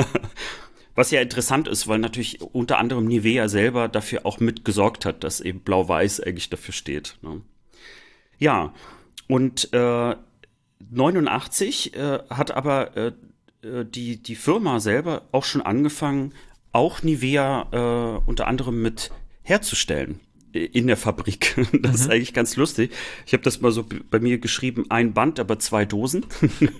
[0.94, 5.40] Was ja interessant ist, weil natürlich unter anderem Nivea selber dafür auch mitgesorgt hat, dass
[5.40, 7.16] eben Blau-Weiß eigentlich dafür steht.
[7.22, 7.40] Ne?
[8.38, 8.74] Ja,
[9.28, 10.14] und äh,
[10.90, 13.12] 89 äh, hat aber äh,
[13.62, 16.34] äh, die, die Firma selber auch schon angefangen,
[16.72, 19.10] auch Nivea äh, unter anderem mit
[19.42, 20.20] herzustellen
[20.52, 21.56] in der Fabrik.
[21.72, 21.94] Das mhm.
[21.94, 22.92] ist eigentlich ganz lustig.
[23.26, 26.26] Ich habe das mal so bei mir geschrieben, ein Band, aber zwei Dosen.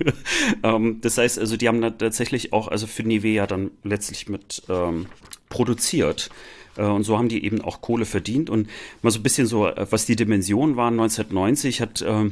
[0.63, 5.07] ähm, das heißt also, die haben tatsächlich auch also für Nivea dann letztlich mit ähm,
[5.49, 6.31] produziert.
[6.77, 8.51] Äh, und so haben die eben auch Kohle verdient.
[8.51, 8.69] Und
[9.03, 12.31] mal so ein bisschen so, äh, was die Dimensionen waren, 1990 hat äh,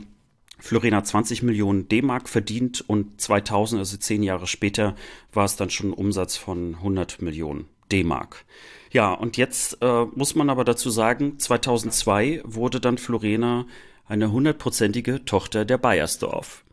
[0.59, 4.95] Florena 20 Millionen D-Mark verdient und 2000, also zehn Jahre später,
[5.33, 8.45] war es dann schon ein Umsatz von 100 Millionen D-Mark.
[8.91, 13.67] Ja, und jetzt äh, muss man aber dazu sagen, 2002 wurde dann Florena
[14.07, 16.65] eine hundertprozentige Tochter der Bayersdorf.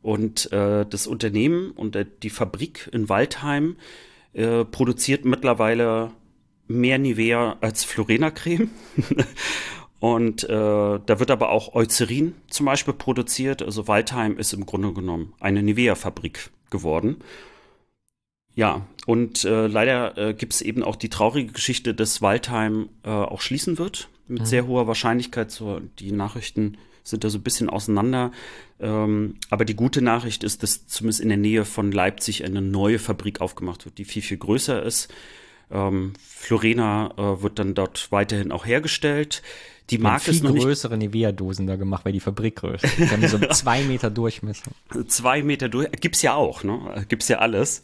[0.00, 3.76] Und äh, das Unternehmen und äh, die Fabrik in Waldheim
[4.32, 6.12] äh, produziert mittlerweile
[6.66, 8.70] mehr Nivea als Florena-Creme.
[10.00, 13.62] und äh, da wird aber auch Eucerin zum Beispiel produziert.
[13.62, 17.18] Also Waldheim ist im Grunde genommen eine Nivea-Fabrik geworden.
[18.54, 23.08] Ja, und äh, leider äh, gibt es eben auch die traurige Geschichte, dass Waldheim äh,
[23.08, 24.08] auch schließen wird.
[24.28, 24.46] Mit mhm.
[24.46, 25.50] sehr hoher Wahrscheinlichkeit.
[25.50, 28.30] So, die Nachrichten sind da so ein bisschen auseinander.
[28.80, 32.98] Ähm, aber die gute Nachricht ist, dass zumindest in der Nähe von Leipzig eine neue
[32.98, 35.12] Fabrik aufgemacht wird, die viel, viel größer ist.
[35.70, 39.42] Ähm, Florena äh, wird dann dort weiterhin auch hergestellt.
[39.90, 42.88] Die Marke ist noch größere Nivea-Dosen da gemacht, weil die Fabrik größer.
[42.96, 44.70] Die haben so zwei Meter Durchmesser.
[45.06, 47.04] Zwei Meter durch, gibt's ja auch, ne?
[47.08, 47.82] Gibt's ja alles.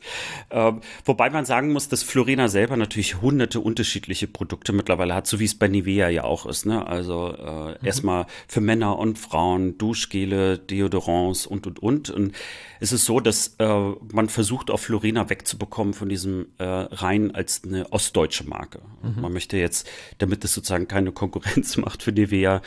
[0.51, 5.41] Ähm, wobei man sagen muss, dass Florena selber natürlich hunderte unterschiedliche Produkte mittlerweile hat, so
[5.41, 6.87] wie es bei Nivea ja auch ist, ne?
[6.87, 7.77] Also äh, mhm.
[7.83, 12.11] erstmal für Männer und Frauen Duschgele, Deodorants und und und.
[12.11, 12.33] Und
[12.81, 17.65] es ist so, dass äh, man versucht, auch Florena wegzubekommen von diesem äh, rein als
[17.65, 18.81] eine ostdeutsche Marke.
[19.03, 19.21] Mhm.
[19.21, 22.61] Man möchte jetzt, damit es sozusagen keine Konkurrenz macht, macht für Nivea,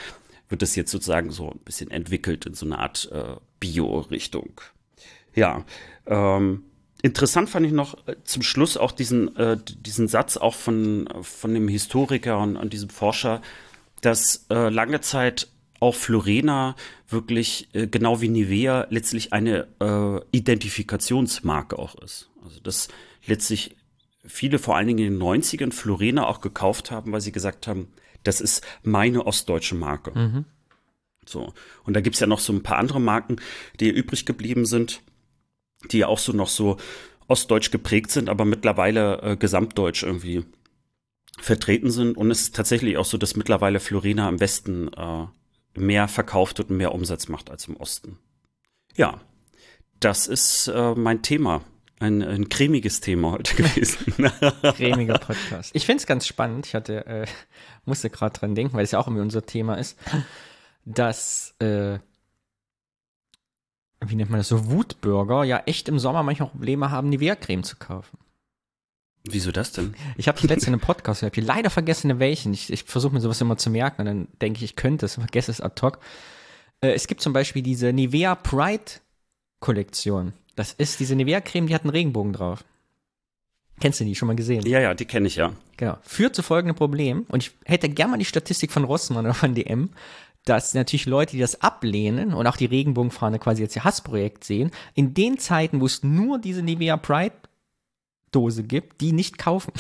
[0.49, 4.59] wird das jetzt sozusagen so ein bisschen entwickelt in so eine Art äh, Bio-Richtung.
[5.35, 5.63] Ja,
[6.07, 6.63] ähm,
[7.03, 11.53] interessant fand ich noch äh, zum Schluss auch diesen, äh, diesen Satz auch von, von
[11.53, 13.41] dem Historiker und, und diesem Forscher,
[14.01, 15.47] dass äh, lange Zeit
[15.81, 16.75] auch Florena
[17.09, 22.29] wirklich äh, genau wie Nivea letztlich eine äh, Identifikationsmarke auch ist.
[22.43, 22.87] Also dass
[23.25, 23.75] letztlich
[24.23, 27.87] viele vor allen Dingen in den 90ern Florena auch gekauft haben, weil sie gesagt haben,
[28.23, 30.17] das ist meine ostdeutsche Marke.
[30.17, 30.45] Mhm.
[31.25, 31.51] So.
[31.83, 33.37] Und da gibt's ja noch so ein paar andere Marken,
[33.79, 35.01] die übrig geblieben sind,
[35.91, 36.77] die ja auch so noch so
[37.27, 40.45] ostdeutsch geprägt sind, aber mittlerweile äh, gesamtdeutsch irgendwie
[41.39, 42.17] vertreten sind.
[42.17, 45.25] Und es ist tatsächlich auch so, dass mittlerweile Florina im Westen äh,
[45.75, 48.17] mehr verkauft und mehr Umsatz macht als im Osten.
[48.95, 49.21] Ja,
[49.99, 51.61] das ist äh, mein Thema
[52.01, 54.13] ein, ein cremiges Thema heute gewesen.
[54.75, 55.71] Cremiger Podcast.
[55.75, 56.65] Ich finde es ganz spannend.
[56.65, 57.25] Ich hatte, äh,
[57.85, 59.97] musste gerade dran denken, weil es ja auch irgendwie unser Thema ist,
[60.83, 61.99] dass, äh,
[64.03, 67.77] wie nennt man das, so Wutbürger ja echt im Sommer manchmal Probleme haben, Nivea-Creme zu
[67.77, 68.17] kaufen.
[69.23, 69.93] Wieso das denn?
[70.17, 71.37] Ich habe das letzte in einem Podcast gehört.
[71.37, 72.53] Ich leider vergessen, welchen.
[72.53, 75.15] Ich, ich versuche mir sowas immer zu merken und dann denke ich, ich könnte es,
[75.15, 75.99] vergesse es ad hoc.
[76.81, 78.83] Äh, es gibt zum Beispiel diese Nivea Pride
[79.59, 80.33] Kollektion.
[80.55, 82.65] Das ist diese Nivea-Creme, die hat einen Regenbogen drauf.
[83.79, 84.65] Kennst du die schon mal gesehen?
[84.65, 85.53] Ja, ja, die kenne ich ja.
[85.77, 85.97] Genau.
[86.01, 87.25] Führt zu folgendem Problem.
[87.29, 89.89] Und ich hätte gerne mal die Statistik von Rossmann oder von DM,
[90.45, 94.71] dass natürlich Leute, die das ablehnen und auch die Regenbogenfahne quasi als ihr Hassprojekt sehen,
[94.93, 97.33] in den Zeiten, wo es nur diese Nivea Pride
[98.31, 99.73] Dose gibt, die nicht kaufen.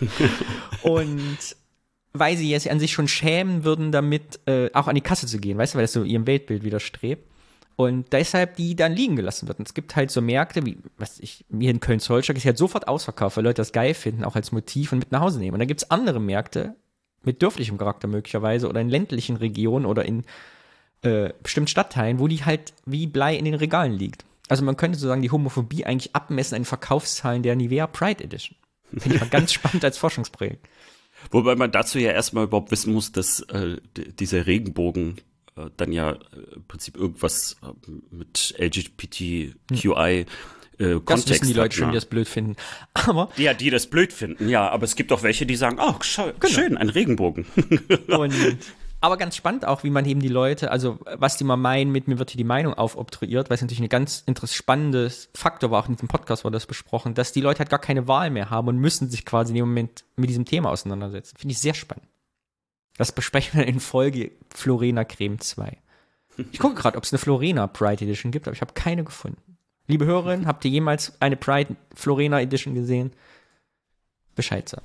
[0.82, 1.38] und
[2.12, 5.38] weil sie es an sich schon schämen würden, damit äh, auch an die Kasse zu
[5.38, 7.28] gehen, weißt du, weil das so ihrem Weltbild widerstrebt.
[7.76, 9.60] Und deshalb die dann liegen gelassen wird.
[9.60, 12.88] Und es gibt halt so Märkte, wie, was ich, mir in Köln-Zollstock ist halt sofort
[12.88, 15.54] ausverkauft, weil Leute das geil finden, auch als Motiv und mit nach Hause nehmen.
[15.54, 16.74] Und dann gibt es andere Märkte
[17.22, 20.24] mit dörflichem Charakter möglicherweise oder in ländlichen Regionen oder in
[21.02, 24.24] äh, bestimmten Stadtteilen, wo die halt wie Blei in den Regalen liegt.
[24.48, 28.56] Also man könnte sozusagen die Homophobie eigentlich abmessen an den Verkaufszahlen der Nivea Pride Edition.
[28.96, 30.66] Finde ich mal ganz spannend als Forschungsprojekt.
[31.30, 35.16] Wobei man dazu ja erstmal überhaupt wissen muss, dass äh, dieser Regenbogen
[35.56, 36.16] äh, dann ja äh,
[36.54, 40.26] im Prinzip irgendwas äh, mit LGBTQI
[40.78, 42.54] äh, Kontext Das wissen die Leute schon, die das blöd finden.
[42.94, 45.94] Aber Ja, die das blöd finden, ja, aber es gibt auch welche, die sagen, oh,
[46.14, 46.32] Genau.
[46.46, 47.46] schön, ein Regenbogen.
[48.06, 48.32] Und,
[49.00, 52.08] aber ganz spannend auch, wie man eben die Leute, also was die mal meinen mit
[52.08, 55.82] mir wird hier die Meinung aufobtruiert, weil es natürlich ein ganz interessantes, spannendes Faktor war,
[55.82, 58.50] auch in diesem Podcast wurde das besprochen, dass die Leute halt gar keine Wahl mehr
[58.50, 61.36] haben und müssen sich quasi in dem Moment mit diesem Thema auseinandersetzen.
[61.38, 62.08] Finde ich sehr spannend.
[62.96, 65.78] Das besprechen wir in Folge Florena Creme 2.
[66.52, 69.58] Ich gucke gerade, ob es eine Florena Pride Edition gibt, aber ich habe keine gefunden.
[69.86, 73.12] Liebe Hörerinnen, habt ihr jemals eine Pride Florena Edition gesehen?
[74.34, 74.84] Bescheid sagen.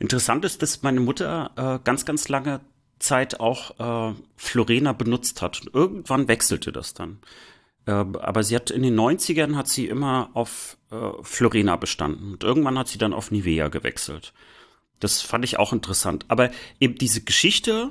[0.00, 2.60] Interessant ist, dass meine Mutter äh, ganz, ganz lange
[2.98, 5.60] Zeit auch äh, Florena benutzt hat.
[5.60, 7.20] Und irgendwann wechselte das dann.
[7.86, 12.32] Äh, aber sie hat in den 90ern hat sie immer auf äh, Florena bestanden.
[12.32, 14.32] Und irgendwann hat sie dann auf Nivea gewechselt.
[15.00, 16.24] Das fand ich auch interessant.
[16.28, 17.90] Aber eben diese Geschichte,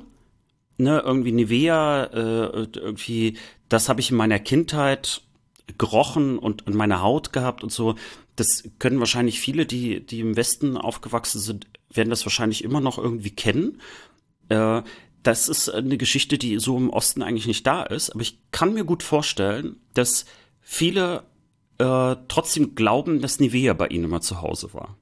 [0.78, 3.38] ne, irgendwie Nivea, äh, irgendwie,
[3.68, 5.22] das habe ich in meiner Kindheit
[5.78, 7.94] gerochen und in meiner Haut gehabt und so.
[8.36, 12.98] Das können wahrscheinlich viele, die, die im Westen aufgewachsen sind, werden das wahrscheinlich immer noch
[12.98, 13.80] irgendwie kennen.
[14.48, 14.82] Äh,
[15.22, 18.10] das ist eine Geschichte, die so im Osten eigentlich nicht da ist.
[18.10, 20.24] Aber ich kann mir gut vorstellen, dass
[20.60, 21.24] viele
[21.78, 24.96] äh, trotzdem glauben, dass Nivea bei ihnen immer zu Hause war.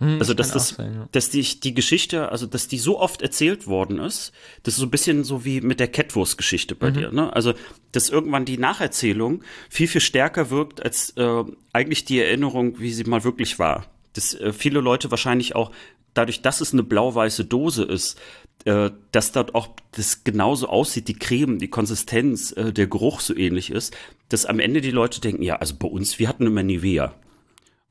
[0.00, 1.08] Also, dass Hm, das, sein, ja.
[1.12, 4.32] dass die, die Geschichte, also, dass die so oft erzählt worden ist,
[4.62, 6.78] das ist so ein bisschen so wie mit der Catwurst-Geschichte Mhm.
[6.78, 7.32] bei dir, ne?
[7.34, 7.54] Also,
[7.92, 13.04] dass irgendwann die Nacherzählung viel, viel stärker wirkt als äh, eigentlich die Erinnerung, wie sie
[13.04, 13.86] mal wirklich war.
[14.12, 15.72] Dass äh, viele Leute wahrscheinlich auch,
[16.14, 18.18] dadurch, dass es eine blau-weiße Dose ist,
[18.64, 23.36] äh, dass dort auch das genauso aussieht, die Creme, die Konsistenz, äh, der Geruch so
[23.36, 23.96] ähnlich ist,
[24.28, 27.14] dass am Ende die Leute denken, ja, also bei uns, wir hatten immer Nivea.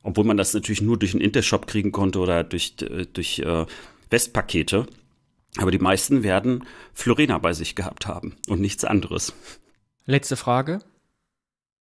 [0.08, 3.66] Obwohl man das natürlich nur durch einen Intershop kriegen konnte oder durch, äh, durch äh,
[4.10, 4.88] Westpakete.
[5.58, 9.34] Aber die meisten werden Florena bei sich gehabt haben und nichts anderes.
[10.06, 10.80] Letzte Frage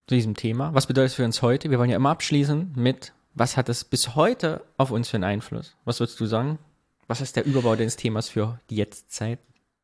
[0.08, 0.74] zu diesem Thema.
[0.74, 1.70] Was bedeutet es für uns heute?
[1.70, 5.24] Wir wollen ja immer abschließen mit, was hat es bis heute auf uns für einen
[5.24, 5.76] Einfluss?
[5.84, 6.58] Was würdest du sagen?
[7.06, 9.38] Was ist der Überbau des Themas für die Jetztzeit?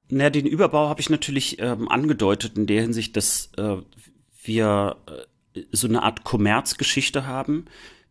[0.08, 3.76] Naja, den Überbau habe ich natürlich ähm, angedeutet in der Hinsicht, dass äh,
[4.42, 4.96] wir
[5.54, 7.66] äh, so eine Art Kommerzgeschichte haben,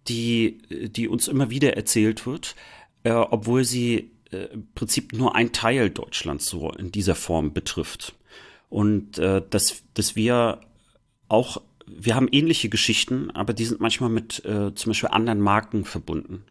[0.07, 2.55] die, die uns immer wieder erzählt wird,
[3.03, 8.15] äh, obwohl sie äh, im Prinzip nur ein Teil Deutschlands so in dieser Form betrifft.
[8.69, 10.61] Und äh, dass, dass wir
[11.27, 15.85] auch, wir haben ähnliche Geschichten, aber die sind manchmal mit äh, zum Beispiel anderen Marken
[15.85, 16.43] verbunden.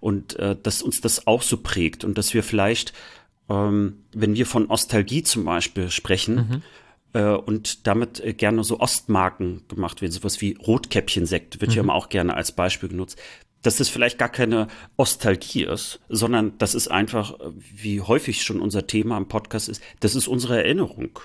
[0.00, 2.92] Und äh, dass uns das auch so prägt und dass wir vielleicht,
[3.48, 6.60] ähm, wenn wir von Ostalgie zum Beispiel sprechen, äh,
[7.12, 12.08] und damit äh, gerne so Ostmarken gemacht werden, sowas wie Rotkäppchensekt wird ja immer auch
[12.08, 13.18] gerne als Beispiel genutzt,
[13.62, 18.60] dass das vielleicht gar keine Ostalgie ist, sondern das ist einfach, äh, wie häufig schon
[18.60, 21.18] unser Thema im Podcast ist, das ist unsere Erinnerung.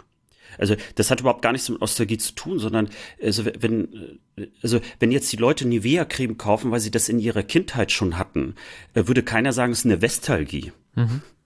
[0.57, 2.89] Also das hat überhaupt gar nichts mit Nostalgie zu tun, sondern
[3.21, 7.43] also wenn äh, also wenn jetzt die Leute Nivea-Creme kaufen, weil sie das in ihrer
[7.43, 8.55] Kindheit schon hatten,
[8.93, 10.71] äh, würde keiner sagen, es ist eine Vestalgie.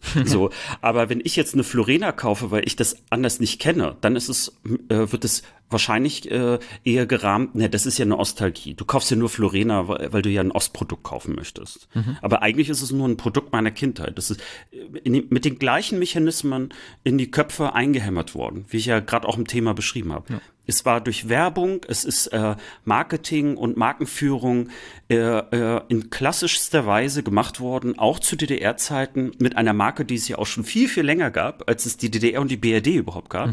[0.26, 0.50] so,
[0.82, 4.30] aber wenn ich jetzt eine Florena kaufe, weil ich das anders nicht kenne, dann ist
[4.30, 4.56] es
[4.89, 8.76] äh, wird es wahrscheinlich äh, eher gerahmt, ne, das ist ja eine Ostalgie.
[8.76, 11.88] Du kaufst ja nur Florena, weil, weil du ja ein Ostprodukt kaufen möchtest.
[12.22, 14.18] Aber eigentlich ist es nur ein Produkt meiner Kindheit.
[14.18, 14.41] Das ist
[14.72, 16.70] äh, in, mit den gleichen Mechanismen
[17.04, 20.41] in die Köpfe eingehämmert worden, wie ich ja gerade auch im Thema beschrieben habe.
[20.68, 24.70] Es war durch Werbung, es ist äh, Marketing und Markenführung
[25.09, 30.28] äh, äh, in klassischster Weise gemacht worden, auch zu DDR-Zeiten mit einer Marke, die es
[30.28, 33.30] ja auch schon viel, viel länger gab, als es die DDR und die BRD überhaupt
[33.30, 33.49] gab.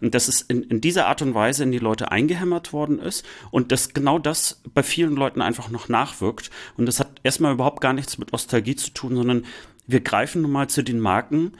[0.00, 3.24] Und dass es in, in dieser Art und Weise in die Leute eingehämmert worden ist
[3.50, 6.50] und dass genau das bei vielen Leuten einfach noch nachwirkt.
[6.76, 9.46] Und das hat erstmal überhaupt gar nichts mit Nostalgie zu tun, sondern
[9.86, 11.52] wir greifen nun mal zu den Marken,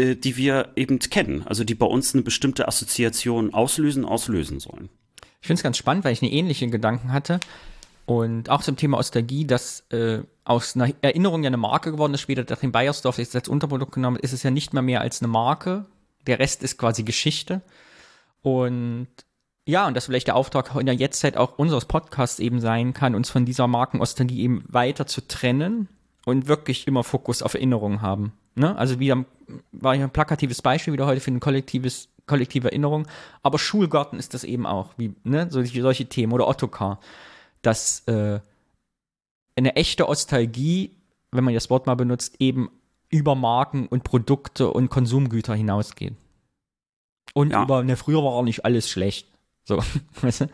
[0.00, 4.88] äh, die wir eben kennen, also die bei uns eine bestimmte Assoziation auslösen, auslösen sollen.
[5.40, 7.40] Ich finde es ganz spannend, weil ich eine ähnliche Gedanken hatte.
[8.06, 12.22] Und auch zum Thema Ostalgie, dass äh, aus einer Erinnerung ja eine Marke geworden ist,
[12.22, 15.28] später nachdem Bayersdorf jetzt als Unterprodukt genommen ist es ja nicht mehr mehr als eine
[15.28, 15.84] Marke.
[16.26, 17.60] Der Rest ist quasi Geschichte.
[18.42, 19.08] Und
[19.66, 23.14] ja, und dass vielleicht der Auftrag in der Jetztzeit auch unseres Podcasts eben sein kann,
[23.14, 25.88] uns von dieser Markenostalgie eben weiter zu trennen
[26.24, 28.32] und wirklich immer Fokus auf Erinnerungen haben.
[28.54, 28.76] Ne?
[28.76, 29.24] Also wieder
[29.72, 33.06] war ja ein plakatives Beispiel wieder heute für ein kollektives, kollektive Erinnerung.
[33.42, 37.00] Aber Schulgarten ist das eben auch, wie, ne, solche, solche Themen oder Ottokar.
[37.62, 38.40] Dass äh,
[39.56, 40.96] eine echte Ostalgie,
[41.32, 42.70] wenn man das Wort mal benutzt, eben
[43.08, 46.14] über Marken und Produkte und Konsumgüter hinausgeht.
[47.34, 47.62] Und Ja.
[47.62, 49.28] über, ne, früher war auch nicht alles schlecht.
[49.64, 49.78] So,
[50.22, 50.50] weißt du?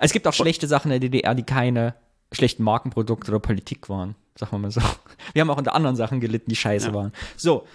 [0.00, 1.94] Es gibt auch schlechte Sachen in der DDR, die keine
[2.32, 4.80] schlechten Markenprodukte oder Politik waren, sagen wir mal so.
[5.32, 6.94] Wir haben auch unter anderen Sachen gelitten, die scheiße Ja.
[6.94, 7.12] waren.
[7.36, 7.66] So,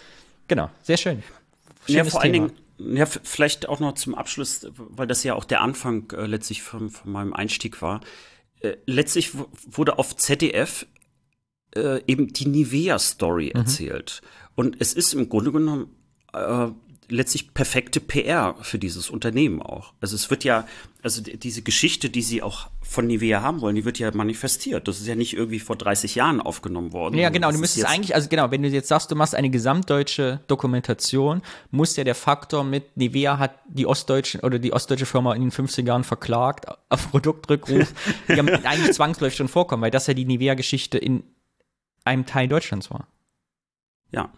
[0.47, 1.23] genau, sehr schön.
[1.87, 2.47] Ja, Schönes vor allen Thema.
[2.77, 6.61] Dingen, Ja, vielleicht auch noch zum Abschluss, weil das ja auch der Anfang äh, letztlich
[6.61, 8.01] von, von, meinem Einstieg war.
[8.59, 10.85] Äh, letztlich wurde auf ZDF
[11.75, 13.61] äh, eben die Nivea-Story mhm.
[13.61, 14.21] erzählt.
[14.55, 15.95] Und es ist im Grunde genommen
[16.33, 16.67] äh,
[17.09, 19.93] letztlich perfekte PR für dieses Unternehmen auch.
[20.01, 20.67] Also es wird ja,
[21.01, 24.87] also diese Geschichte, die sie auch von Nivea haben wollen, die wird ja manifestiert.
[24.87, 27.17] Das ist ja nicht irgendwie vor 30 Jahren aufgenommen worden.
[27.17, 27.51] Ja, genau.
[27.51, 31.41] Du müsstest eigentlich, also genau, wenn du jetzt sagst, du machst eine gesamtdeutsche Dokumentation,
[31.71, 35.51] muss ja der Faktor mit Nivea hat die ostdeutschen oder die ostdeutsche Firma in den
[35.51, 37.93] 50 Jahren verklagt auf Produktrückruf,
[38.27, 41.23] ja eigentlich zwangsläufig schon vorkommen, weil das ja die Nivea-Geschichte in
[42.03, 43.07] einem Teil Deutschlands war.
[44.11, 44.31] Ja,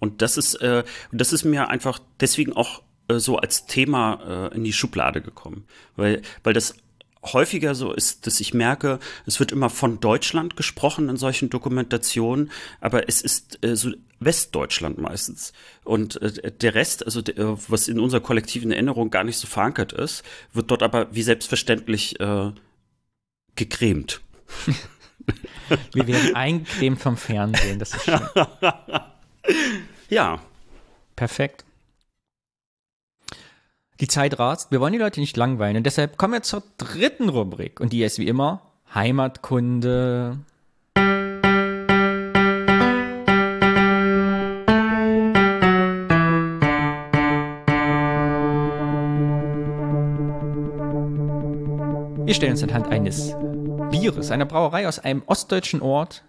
[0.00, 0.82] und das ist, äh,
[1.12, 5.64] das ist mir einfach deswegen auch äh, so als Thema äh, in die Schublade gekommen.
[5.96, 6.74] Weil, weil das
[7.22, 12.50] häufiger so ist, dass ich merke, es wird immer von Deutschland gesprochen in solchen Dokumentationen,
[12.80, 13.90] aber es ist äh, so
[14.20, 15.52] Westdeutschland meistens.
[15.84, 19.92] Und äh, der Rest, also der, was in unserer kollektiven Erinnerung gar nicht so verankert
[19.92, 22.52] ist, wird dort aber wie selbstverständlich äh,
[23.54, 24.22] gecremt.
[25.92, 28.20] Wir werden eingecremt vom Fernsehen, das ist schön.
[30.10, 30.40] Ja.
[31.14, 31.64] Perfekt.
[34.00, 34.72] Die Zeit rast.
[34.72, 35.76] Wir wollen die Leute nicht langweilen.
[35.76, 37.78] Und deshalb kommen wir zur dritten Rubrik.
[37.78, 38.60] Und die ist wie immer
[38.92, 40.38] Heimatkunde.
[52.24, 53.34] Wir stellen uns anhand eines
[53.90, 56.24] Bieres, einer Brauerei aus einem ostdeutschen Ort,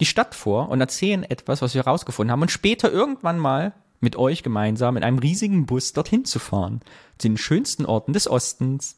[0.00, 4.16] die Stadt vor und erzählen etwas, was wir herausgefunden haben und später irgendwann mal mit
[4.16, 6.80] euch gemeinsam in einem riesigen Bus dorthin zu fahren.
[7.18, 8.96] Zu den schönsten Orten des Ostens.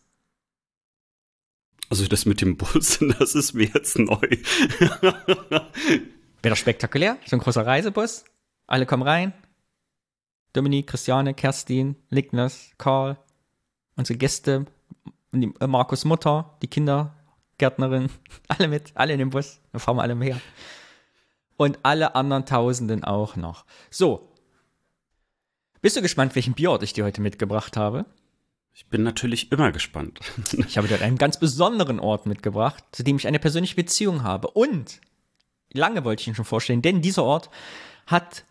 [1.89, 4.17] Also das mit dem Bus, das ist mir jetzt neu.
[6.43, 7.19] Wäre doch spektakulär.
[7.27, 8.25] So ein großer Reisebus.
[8.67, 9.33] Alle kommen rein.
[10.53, 13.17] Dominik, Christiane, Kerstin, Lignas, Karl,
[13.97, 14.67] unsere Gäste,
[15.33, 18.11] Markus Mutter, die Kindergärtnerin,
[18.49, 19.61] alle mit, alle in dem Bus.
[19.73, 20.41] Dann fahren wir alle mehr
[21.61, 23.67] und alle anderen Tausenden auch noch.
[23.91, 24.33] So.
[25.83, 28.07] Bist du gespannt, welchen Bierort ich dir heute mitgebracht habe?
[28.73, 30.21] Ich bin natürlich immer gespannt.
[30.53, 34.49] ich habe dir einen ganz besonderen Ort mitgebracht, zu dem ich eine persönliche Beziehung habe.
[34.49, 35.03] Und
[35.71, 37.51] lange wollte ich ihn schon vorstellen, denn dieser Ort
[38.07, 38.45] hat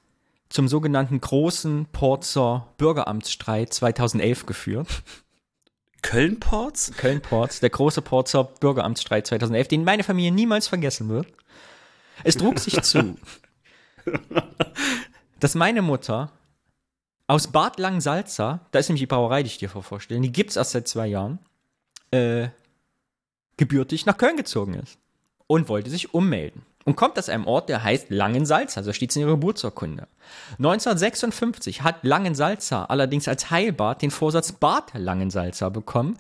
[0.50, 4.88] zum sogenannten großen Porzer Bürgeramtsstreit 2011 geführt.
[6.04, 6.92] Köln-Porz?
[6.96, 11.26] Köln-Porz, der große Porzer Bürgeramtsstreit 2011, den meine Familie niemals vergessen wird.
[12.24, 13.18] Es trug sich zu,
[15.40, 16.32] dass meine Mutter
[17.28, 20.56] aus Bad Langsalza, da ist nämlich die Brauerei, die ich dir vorstelle, die gibt es
[20.56, 21.40] erst seit zwei Jahren,
[22.12, 22.50] äh,
[23.58, 24.98] gebürtig nach Köln gezogen ist
[25.48, 26.66] und wollte sich ummelden.
[26.86, 30.08] Und kommt aus einem Ort, der heißt Langensalza, so steht es in ihrer Geburtsurkunde.
[30.58, 36.18] 1956 hat Langensalza allerdings als Heilbad den Vorsatz Bad Langensalza bekommen,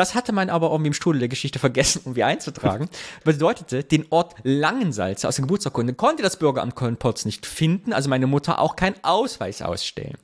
[0.00, 2.88] das hatte man aber irgendwie im Strudel der Geschichte vergessen, irgendwie einzutragen.
[3.24, 8.26] Bedeutete, den Ort Langensalze aus der Geburtsurkunde konnte das Bürgeramt Köln-Potz nicht finden, also meine
[8.26, 10.16] Mutter auch keinen Ausweis ausstellen.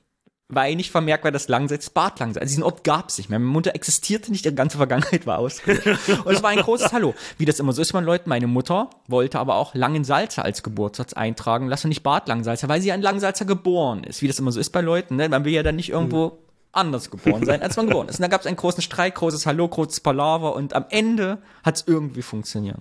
[0.48, 2.42] Weil nicht vermerkt war, dass Langsalz Bad Langsalz.
[2.42, 3.38] Also diesen Ort gab es nicht mehr.
[3.40, 6.08] Meine Mutter existierte nicht, ihre ganze Vergangenheit war ausgelöscht.
[6.24, 7.14] Und es war ein großes Hallo.
[7.36, 11.14] Wie das immer so ist, man Leute, meine Mutter wollte aber auch Langensalzer als Geburtssatz
[11.14, 14.22] eintragen lassen, nicht Bad Langsalzer, weil sie an Langsalzer geboren ist.
[14.22, 15.28] Wie das immer so ist bei Leuten, ne?
[15.28, 16.38] Man will ja dann nicht irgendwo
[16.76, 18.18] anders geboren sein, als man geboren ist.
[18.18, 21.76] Und da gab es einen großen Streit, großes Hallo, großes Palaver und am Ende hat
[21.76, 22.78] es irgendwie funktioniert.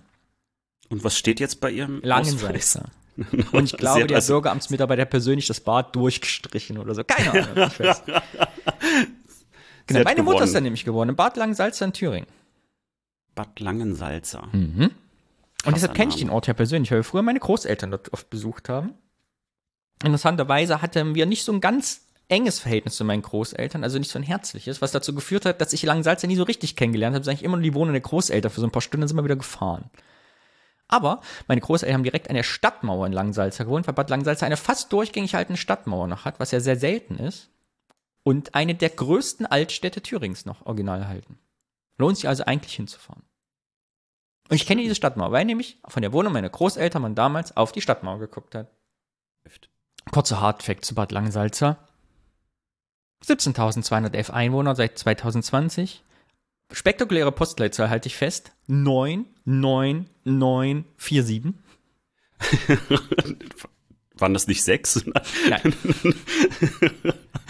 [0.89, 2.85] Und was steht jetzt bei Ihrem Langensalzer.
[3.51, 7.03] Und ich glaube, der also Bürgeramtsmitarbeiter hat persönlich das Bad durchgestrichen oder so.
[7.03, 7.71] Keine Ahnung.
[7.71, 8.03] Ich weiß.
[9.87, 11.09] genau, meine Mutter ist dann nämlich geworden.
[11.09, 12.27] In Bad Langensalza in Thüringen.
[13.33, 14.47] Bad Langensalza.
[14.51, 14.91] Mhm.
[15.65, 18.29] Und deshalb kenne ich den Ort ja persönlich, weil wir früher meine Großeltern dort oft
[18.29, 18.93] besucht haben.
[20.03, 24.19] Interessanterweise hatten wir nicht so ein ganz enges Verhältnis zu meinen Großeltern, also nicht so
[24.19, 27.37] ein herzliches, was dazu geführt hat, dass ich Langensalza nie so richtig kennengelernt habe, sondern
[27.37, 29.35] ich immer nur die Wohnung der Großeltern für so ein paar Stunden sind wir wieder
[29.35, 29.89] gefahren.
[30.87, 34.57] Aber meine Großeltern haben direkt an der Stadtmauer in Langensalza gewohnt, weil Bad Langensalza eine
[34.57, 37.49] fast durchgängig haltende Stadtmauer noch hat, was ja sehr selten ist.
[38.23, 41.39] Und eine der größten Altstädte Thürings noch original erhalten.
[41.97, 43.23] Lohnt sich also eigentlich hinzufahren.
[44.49, 47.71] Und ich kenne diese Stadtmauer, weil nämlich von der Wohnung meiner Großeltern man damals auf
[47.71, 48.71] die Stadtmauer geguckt hat.
[50.11, 51.77] Kurzer Hardfact zu Bad Langensalza.
[53.23, 56.03] 17.211 Einwohner seit 2020.
[56.71, 58.51] Spektakuläre Postleitzahl halte ich fest.
[58.67, 61.53] 99947.
[64.17, 65.03] Waren das nicht sechs?
[65.49, 65.75] Nein.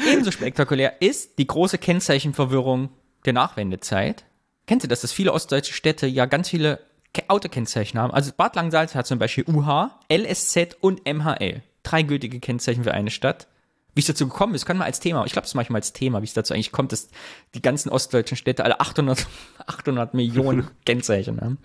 [0.12, 2.90] Ebenso spektakulär ist die große Kennzeichenverwirrung
[3.26, 4.26] der Nachwendezeit.
[4.66, 6.80] Kennst du das, dass viele ostdeutsche Städte ja ganz viele
[7.28, 8.14] Autokennzeichen haben?
[8.14, 11.62] Also Bad Langsalz hat zum Beispiel UH, LSZ und MHL.
[11.84, 13.48] Drei gültige Kennzeichen für eine Stadt.
[13.96, 15.78] Wie es dazu gekommen ist, können wir als Thema, ich glaube, das mache ich mal
[15.78, 17.08] als Thema, wie es dazu eigentlich kommt, dass
[17.54, 19.26] die ganzen ostdeutschen Städte alle 800,
[19.66, 21.58] 800 Millionen Kennzeichen haben.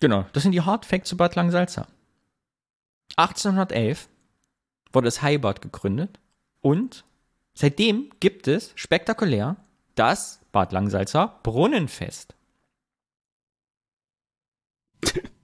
[0.00, 1.88] Genau, das sind die Hard Facts zu Bad Langsalza.
[3.16, 4.08] 1811
[4.92, 6.20] wurde das Heibad gegründet
[6.60, 7.04] und
[7.54, 9.56] seitdem gibt es spektakulär
[9.94, 12.34] das Bad Langsalzer Brunnenfest.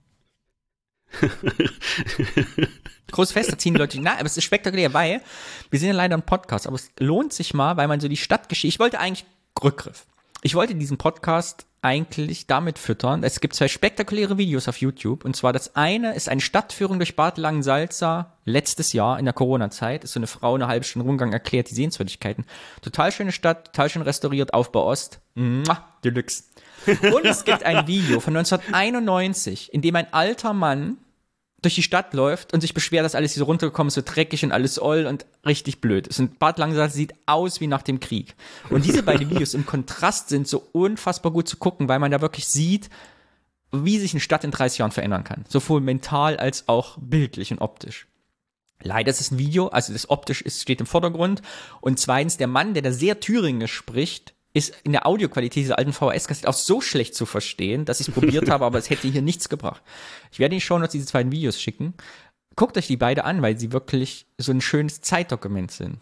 [3.11, 5.21] Großes Fest, da ziehen Leute, na, aber es ist spektakulär, weil
[5.69, 8.17] wir sind ja leider ein Podcast, aber es lohnt sich mal, weil man so die
[8.17, 9.25] Stadtgeschichte, ich wollte eigentlich
[9.63, 10.05] Rückgriff.
[10.41, 13.23] Ich wollte diesen Podcast eigentlich damit füttern.
[13.23, 15.23] Es gibt zwei spektakuläre Videos auf YouTube.
[15.23, 20.03] Und zwar das eine ist eine Stadtführung durch Bad Langensalza letztes Jahr in der Corona-Zeit.
[20.03, 22.45] Ist so eine Frau eine halbe Stunde Rundgang erklärt die Sehenswürdigkeiten.
[22.81, 25.19] Total schöne Stadt, total schön restauriert, Aufbau Ost.
[25.35, 26.45] Mua, Deluxe.
[27.13, 30.97] Und es gibt ein Video von 1991, in dem ein alter Mann
[31.61, 34.43] durch die Stadt läuft und sich beschwert, dass alles hier so runtergekommen ist, so dreckig
[34.43, 36.07] und alles oll und richtig blöd.
[36.07, 38.35] Es sind Bad Langsatz sieht aus wie nach dem Krieg.
[38.69, 42.21] Und diese beiden Videos im Kontrast sind so unfassbar gut zu gucken, weil man da
[42.21, 42.89] wirklich sieht,
[43.71, 45.45] wie sich eine Stadt in 30 Jahren verändern kann.
[45.49, 48.07] Sowohl mental als auch bildlich und optisch.
[48.81, 51.41] Leider ist es ein Video, also das optisch ist, steht im Vordergrund.
[51.81, 55.91] Und zweitens, der Mann, der da sehr thüringisch spricht, ist in der Audioqualität dieser alten
[55.91, 59.21] VHS-Kassette auch so schlecht zu verstehen, dass ich es probiert habe, aber es hätte hier
[59.21, 59.81] nichts gebracht.
[60.31, 61.93] Ich werde Ihnen schon noch diese beiden Videos schicken.
[62.55, 65.99] Guckt euch die beide an, weil sie wirklich so ein schönes Zeitdokument sind.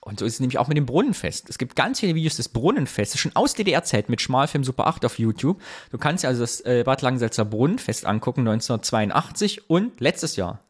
[0.00, 1.50] Und so ist es nämlich auch mit dem Brunnenfest.
[1.50, 5.18] Es gibt ganz viele Videos des Brunnenfestes, schon aus DDR-Zeit mit Schmalfilm Super 8 auf
[5.18, 5.60] YouTube.
[5.90, 10.60] Du kannst dir also das äh, Bad Langensalzer Brunnenfest angucken, 1982 und letztes Jahr.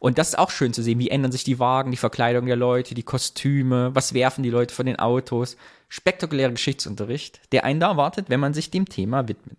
[0.00, 2.56] Und das ist auch schön zu sehen, wie ändern sich die Wagen, die Verkleidung der
[2.56, 5.56] Leute, die Kostüme, was werfen die Leute von den Autos.
[5.88, 9.58] Spektakulärer Geschichtsunterricht, der einen da erwartet, wenn man sich dem Thema widmet.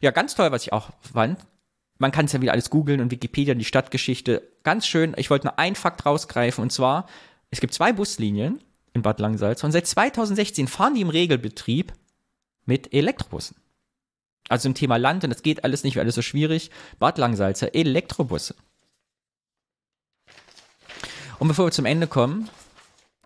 [0.00, 1.40] Ja, ganz toll, was ich auch fand.
[1.98, 4.48] Man kann es ja wieder alles googeln und Wikipedia, die Stadtgeschichte.
[4.62, 5.14] Ganz schön.
[5.18, 7.06] Ich wollte nur einen Fakt rausgreifen und zwar,
[7.50, 8.60] es gibt zwei Buslinien
[8.94, 11.92] in Bad Langsalz und seit 2016 fahren die im Regelbetrieb
[12.64, 13.56] mit Elektrobussen.
[14.48, 16.70] Also im Thema Land, und das geht alles nicht, weil alles so schwierig.
[16.98, 18.54] Bad Langsalzer, Elektrobusse.
[21.38, 22.50] Und bevor wir zum Ende kommen,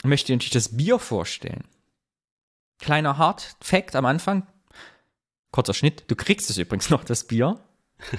[0.05, 1.65] möchte ich natürlich das Bier vorstellen.
[2.79, 4.47] Kleiner Hard Fact am Anfang.
[5.51, 6.05] Kurzer Schnitt.
[6.09, 7.59] Du kriegst es übrigens noch, das Bier.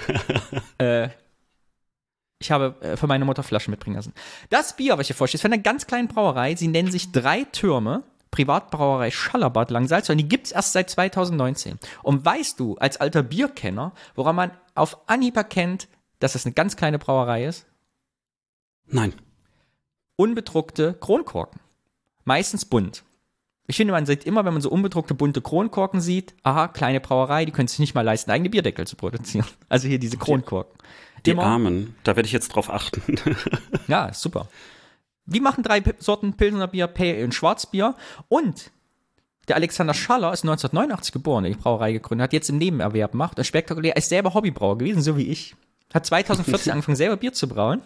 [0.80, 1.10] äh,
[2.40, 4.14] ich habe äh, für meine Mutter Flaschen mitbringen lassen.
[4.50, 6.56] Das Bier, was ich hier vorstelle, ist von einer ganz kleinen Brauerei.
[6.56, 8.04] Sie nennen sich Drei Türme.
[8.36, 11.80] Privatbrauerei Schallerbad Langsalz und die gibt es erst seit 2019.
[12.04, 15.88] Und weißt du, als alter Bierkenner, woran man auf Anhieb erkennt,
[16.20, 17.66] dass es eine ganz kleine Brauerei ist?
[18.88, 19.14] Nein.
[20.18, 21.62] Unbedruckte Kronkorken.
[22.26, 23.06] Meistens bunt.
[23.68, 27.46] Ich finde, man sieht immer, wenn man so unbedruckte bunte Kronkorken sieht, aha, kleine Brauerei,
[27.46, 29.48] die können sich nicht mal leisten, eigene Bierdeckel zu produzieren.
[29.70, 30.78] Also hier diese Kronkorken.
[31.26, 31.44] Die immer.
[31.44, 33.02] Armen, da werde ich jetzt drauf achten.
[33.88, 34.50] ja, super.
[35.26, 37.96] Wir machen drei Sorten Pilsener Bier, Pale und Schwarzbier.
[38.28, 38.72] Und
[39.48, 43.38] der Alexander Schaller ist 1989 geboren, der die Brauerei gegründet hat, jetzt im Nebenerwerb macht.
[43.38, 45.56] Und spektakulär, ist selber Hobbybrauer gewesen, so wie ich.
[45.96, 47.82] Hat 2014 angefangen, selber Bier zu brauen.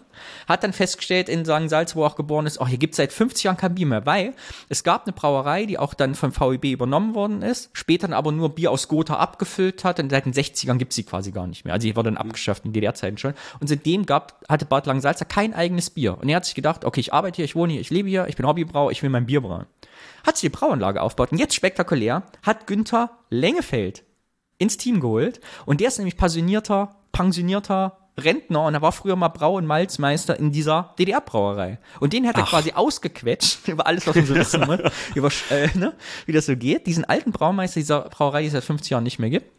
[0.48, 1.70] Hat dann festgestellt in St.
[1.70, 3.86] Salz, wo er auch geboren ist, oh, hier gibt es seit 50 Jahren kein Bier
[3.86, 4.34] mehr, weil
[4.68, 8.32] es gab eine Brauerei, die auch dann von VEB übernommen worden ist, später dann aber
[8.32, 11.46] nur Bier aus Gotha abgefüllt hat und seit den 60ern gibt es sie quasi gar
[11.46, 11.72] nicht mehr.
[11.72, 13.34] Also die wurde dann abgeschafft in DDR-Zeiten schon.
[13.60, 16.18] Und seitdem gab, hatte Bad Langensalza kein eigenes Bier.
[16.18, 18.26] Und er hat sich gedacht, okay, ich arbeite hier, ich wohne hier, ich lebe hier,
[18.26, 19.66] ich bin Hobbybrauer, ich will mein Bier brauen.
[20.26, 24.02] Hat sich die Brauanlage aufgebaut und jetzt spektakulär hat Günther Lengefeld
[24.58, 29.28] ins Team geholt und der ist nämlich passionierter, pensionierter Rentner und er war früher mal
[29.28, 31.78] Brau- und Malzmeister in dieser DDR-Brauerei.
[32.00, 32.50] Und den hat er Ach.
[32.50, 34.80] quasi ausgequetscht über alles, was man so wissen muss,
[35.14, 35.94] über, äh, ne,
[36.26, 36.86] wie das so geht.
[36.86, 39.50] Diesen alten Braumeister dieser Brauerei, die es seit 50 Jahren nicht mehr gibt.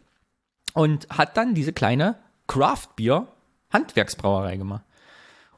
[0.74, 4.84] Und hat dann diese kleine Craft-Bier-Handwerksbrauerei gemacht.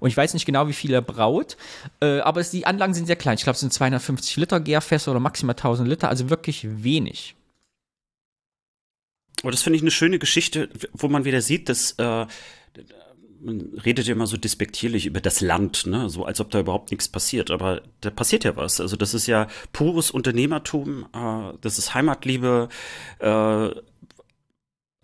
[0.01, 1.57] Und ich weiß nicht genau, wie viel er braut,
[2.01, 3.37] äh, aber es, die Anlagen sind sehr klein.
[3.37, 7.37] Ich glaube, es sind 250 Liter Gärfässer oder maximal 1000 Liter, also wirklich wenig.
[9.43, 12.27] Oh, das finde ich eine schöne Geschichte, wo man wieder sieht, dass äh,
[13.45, 16.09] man redet ja immer so despektierlich über das Land, ne?
[16.09, 17.51] so als ob da überhaupt nichts passiert.
[17.51, 18.81] Aber da passiert ja was.
[18.81, 22.69] Also das ist ja pures Unternehmertum, äh, das ist Heimatliebe,
[23.19, 23.71] äh,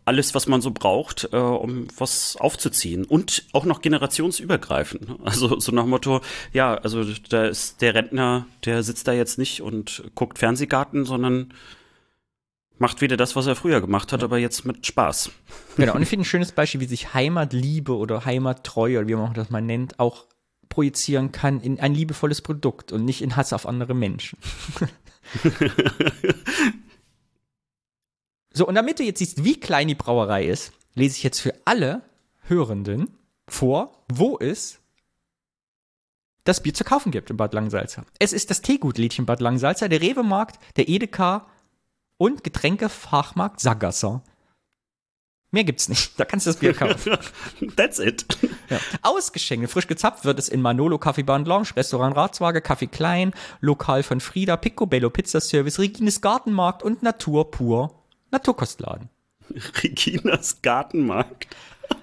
[0.06, 3.04] alles, was man so braucht, äh, um was aufzuziehen.
[3.04, 5.08] Und auch noch generationsübergreifend.
[5.08, 5.16] Ne?
[5.24, 6.20] Also so nach dem Motto,
[6.52, 11.52] ja, also da ist der Rentner, der sitzt da jetzt nicht und guckt Fernsehgarten, sondern
[12.80, 15.30] macht wieder das, was er früher gemacht hat, aber jetzt mit Spaß.
[15.76, 19.34] Genau, und ich finde ein schönes Beispiel, wie sich Heimatliebe oder Heimattreue oder wie man
[19.34, 20.26] das mal nennt, auch
[20.70, 24.38] projizieren kann in ein liebevolles Produkt und nicht in Hass auf andere Menschen.
[28.52, 31.54] so, und damit du jetzt siehst, wie klein die Brauerei ist, lese ich jetzt für
[31.66, 32.02] alle
[32.46, 33.10] Hörenden
[33.46, 34.78] vor, wo es
[36.44, 38.04] das Bier zu kaufen gibt in Bad Langsalza.
[38.18, 41.46] Es ist das Teegutlädchen Bad Langsalza, der Rewe-Markt, der Edeka
[42.20, 44.22] und Getränkefachmarkt Sagasser.
[45.52, 46.20] Mehr gibt's nicht.
[46.20, 47.16] Da kannst du das Bier kaufen.
[47.76, 48.26] That's it.
[48.68, 48.78] Ja.
[49.02, 54.02] Ausgeschenkt, frisch gezapft wird es in Manolo Café Bar Lounge, Restaurant Ratswaage, Café Klein, Lokal
[54.02, 57.94] von Frieda, Picobello Pizza Service, Regines Gartenmarkt und Natur pur
[58.30, 59.08] Naturkostladen.
[59.82, 61.48] Reginas Gartenmarkt.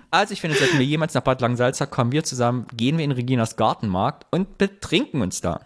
[0.10, 3.12] Also ich finde, sollten wir jemals nach Bad Langsalza kommen, wir zusammen, gehen wir in
[3.12, 5.62] Reginas Gartenmarkt und betrinken uns da.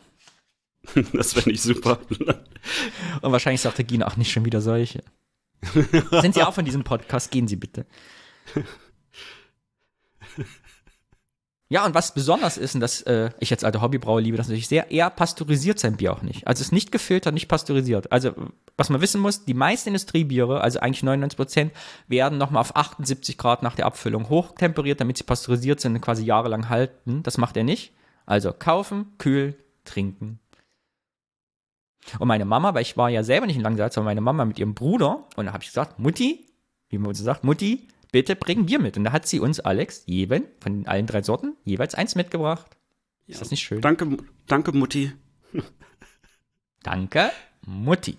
[1.13, 1.99] Das fände ich super.
[3.21, 5.03] Und wahrscheinlich sagt Regina auch nicht schon wieder solche.
[6.21, 7.29] Sind Sie auch von diesem Podcast?
[7.29, 7.85] Gehen Sie bitte.
[11.71, 14.67] Ja, und was besonders ist, und das äh, ich als alter Hobbybrauer liebe das natürlich
[14.67, 16.45] sehr, er pasteurisiert sein Bier auch nicht.
[16.45, 18.11] Also es ist nicht gefiltert, nicht pasteurisiert.
[18.11, 18.33] Also
[18.75, 21.71] was man wissen muss, die meisten Industriebiere, also eigentlich 99 Prozent,
[22.09, 26.25] werden nochmal auf 78 Grad nach der Abfüllung hochtemperiert, damit sie pasteurisiert sind und quasi
[26.25, 27.23] jahrelang halten.
[27.23, 27.93] Das macht er nicht.
[28.25, 29.55] Also kaufen, kühl,
[29.85, 30.41] trinken.
[32.19, 34.59] Und meine Mama, weil ich war ja selber nicht in Langsalz, aber meine Mama mit
[34.59, 36.47] ihrem Bruder, und da habe ich gesagt, Mutti,
[36.89, 38.97] wie man so sagt, Mutti, bitte bring Bier mit.
[38.97, 42.77] Und da hat sie uns, Alex, jeden von allen drei Sorten jeweils eins mitgebracht.
[43.27, 43.39] Ist ja.
[43.39, 43.81] das nicht schön?
[43.81, 45.13] Danke, danke, Mutti.
[46.83, 47.31] danke,
[47.65, 48.17] Mutti.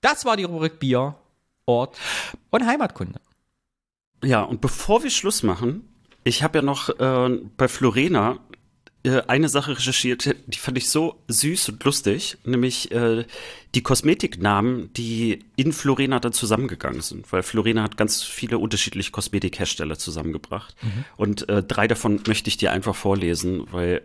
[0.00, 1.16] Das war die Rubrik Bier,
[1.66, 1.98] Ort
[2.50, 3.20] und Heimatkunde.
[4.24, 5.88] Ja, und bevor wir Schluss machen,
[6.24, 8.38] ich habe ja noch äh, bei Florena
[9.04, 13.24] eine Sache recherchiert, die fand ich so süß und lustig, nämlich äh,
[13.74, 19.96] die Kosmetiknamen, die in Florena dann zusammengegangen sind, weil Florena hat ganz viele unterschiedliche Kosmetikhersteller
[19.96, 21.04] zusammengebracht mhm.
[21.16, 24.02] und äh, drei davon möchte ich dir einfach vorlesen, weil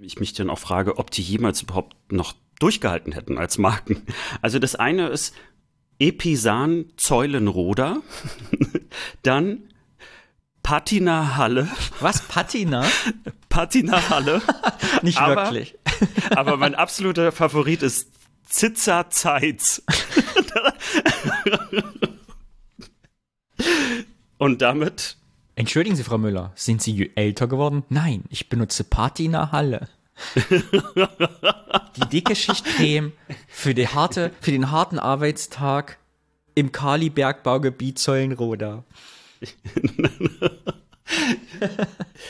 [0.00, 4.02] ich mich dann auch frage, ob die jemals überhaupt noch durchgehalten hätten als Marken.
[4.40, 5.34] Also das eine ist
[5.98, 8.00] Episan Zeulenroder,
[9.22, 9.64] dann
[10.68, 11.66] Patina Halle.
[11.98, 12.84] Was, Patina?
[13.48, 14.42] Patina Halle.
[15.02, 15.74] Nicht aber, wirklich.
[16.36, 18.10] aber mein absoluter Favorit ist
[18.44, 19.82] Zitza Zeitz.
[24.36, 25.16] Und damit.
[25.54, 27.84] Entschuldigen Sie, Frau Müller, sind Sie älter geworden?
[27.88, 29.88] Nein, ich benutze Patina Halle.
[31.96, 33.12] die dicke Schichtcreme
[33.48, 35.96] für, die harte, für den harten Arbeitstag
[36.54, 38.84] im Kali-Bergbaugebiet Zollenroda.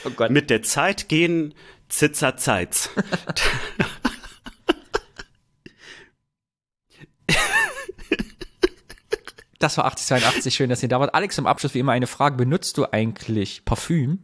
[0.04, 0.30] Oh Gott.
[0.30, 1.54] Mit der Zeit gehen
[1.88, 2.90] Zitzer Zeits.
[9.58, 11.14] Das war 8082, schön, dass ihr da wart.
[11.14, 12.36] Alex, zum Abschluss wie immer eine Frage.
[12.36, 14.20] Benutzt du eigentlich Parfüm?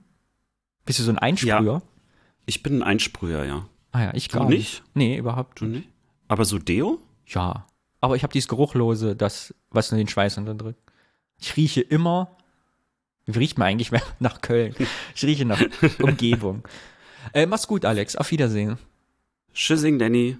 [0.84, 1.60] Bist du so ein Einsprüher?
[1.60, 1.82] Ja,
[2.46, 3.66] ich bin ein Einsprüher, ja.
[3.90, 4.58] Ah ja, ich du gar nicht.
[4.58, 4.82] nicht.
[4.94, 5.88] Nee, überhaupt du nicht.
[6.28, 7.00] Aber so Deo?
[7.26, 7.66] Ja.
[8.00, 10.80] Aber ich habe dieses Geruchlose, das, was nur den Schweiß unterdrückt.
[11.40, 12.36] Ich rieche immer
[13.26, 14.74] wie riecht man eigentlich nach Köln?
[15.14, 15.62] Ich rieche nach
[16.00, 16.62] Umgebung.
[17.32, 18.16] Äh, mach's gut, Alex.
[18.16, 18.78] Auf Wiedersehen.
[19.54, 20.36] Tschüssing, Danny.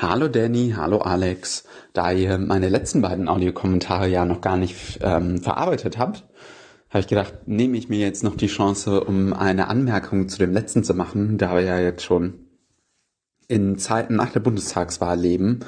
[0.00, 1.64] Hallo Danny, hallo Alex.
[1.92, 6.24] Da ihr meine letzten beiden Audiokommentare ja noch gar nicht ähm, verarbeitet habt,
[6.88, 10.52] habe ich gedacht, nehme ich mir jetzt noch die Chance, um eine Anmerkung zu dem
[10.52, 12.47] letzten zu machen, da wir ja jetzt schon
[13.48, 15.60] in Zeiten nach der Bundestagswahl leben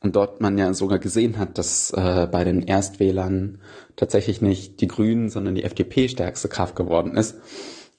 [0.00, 3.60] und dort man ja sogar gesehen hat, dass äh, bei den Erstwählern
[3.96, 7.36] tatsächlich nicht die Grünen, sondern die FDP stärkste Kraft geworden ist.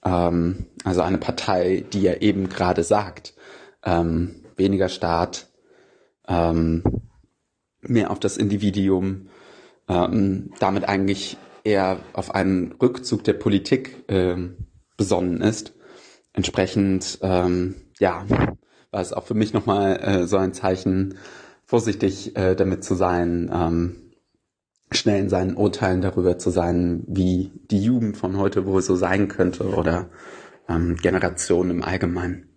[0.04, 3.34] Ähm, also eine Partei, die ja eben gerade sagt,
[3.84, 5.48] ähm, weniger Staat,
[6.28, 6.84] ähm,
[7.82, 9.30] mehr auf das Individuum,
[9.88, 14.68] ähm, damit eigentlich eher auf einen Rückzug der Politik ähm,
[14.98, 15.74] besonnen ist.
[16.34, 18.26] Entsprechend, ähm, ja,
[18.92, 21.16] war es auch für mich nochmal äh, so ein Zeichen,
[21.66, 23.96] vorsichtig äh, damit zu sein, ähm,
[24.92, 29.28] schnell in seinen Urteilen darüber zu sein, wie die Jugend von heute wohl so sein
[29.28, 30.10] könnte oder
[30.68, 32.49] ähm, Generationen im Allgemeinen.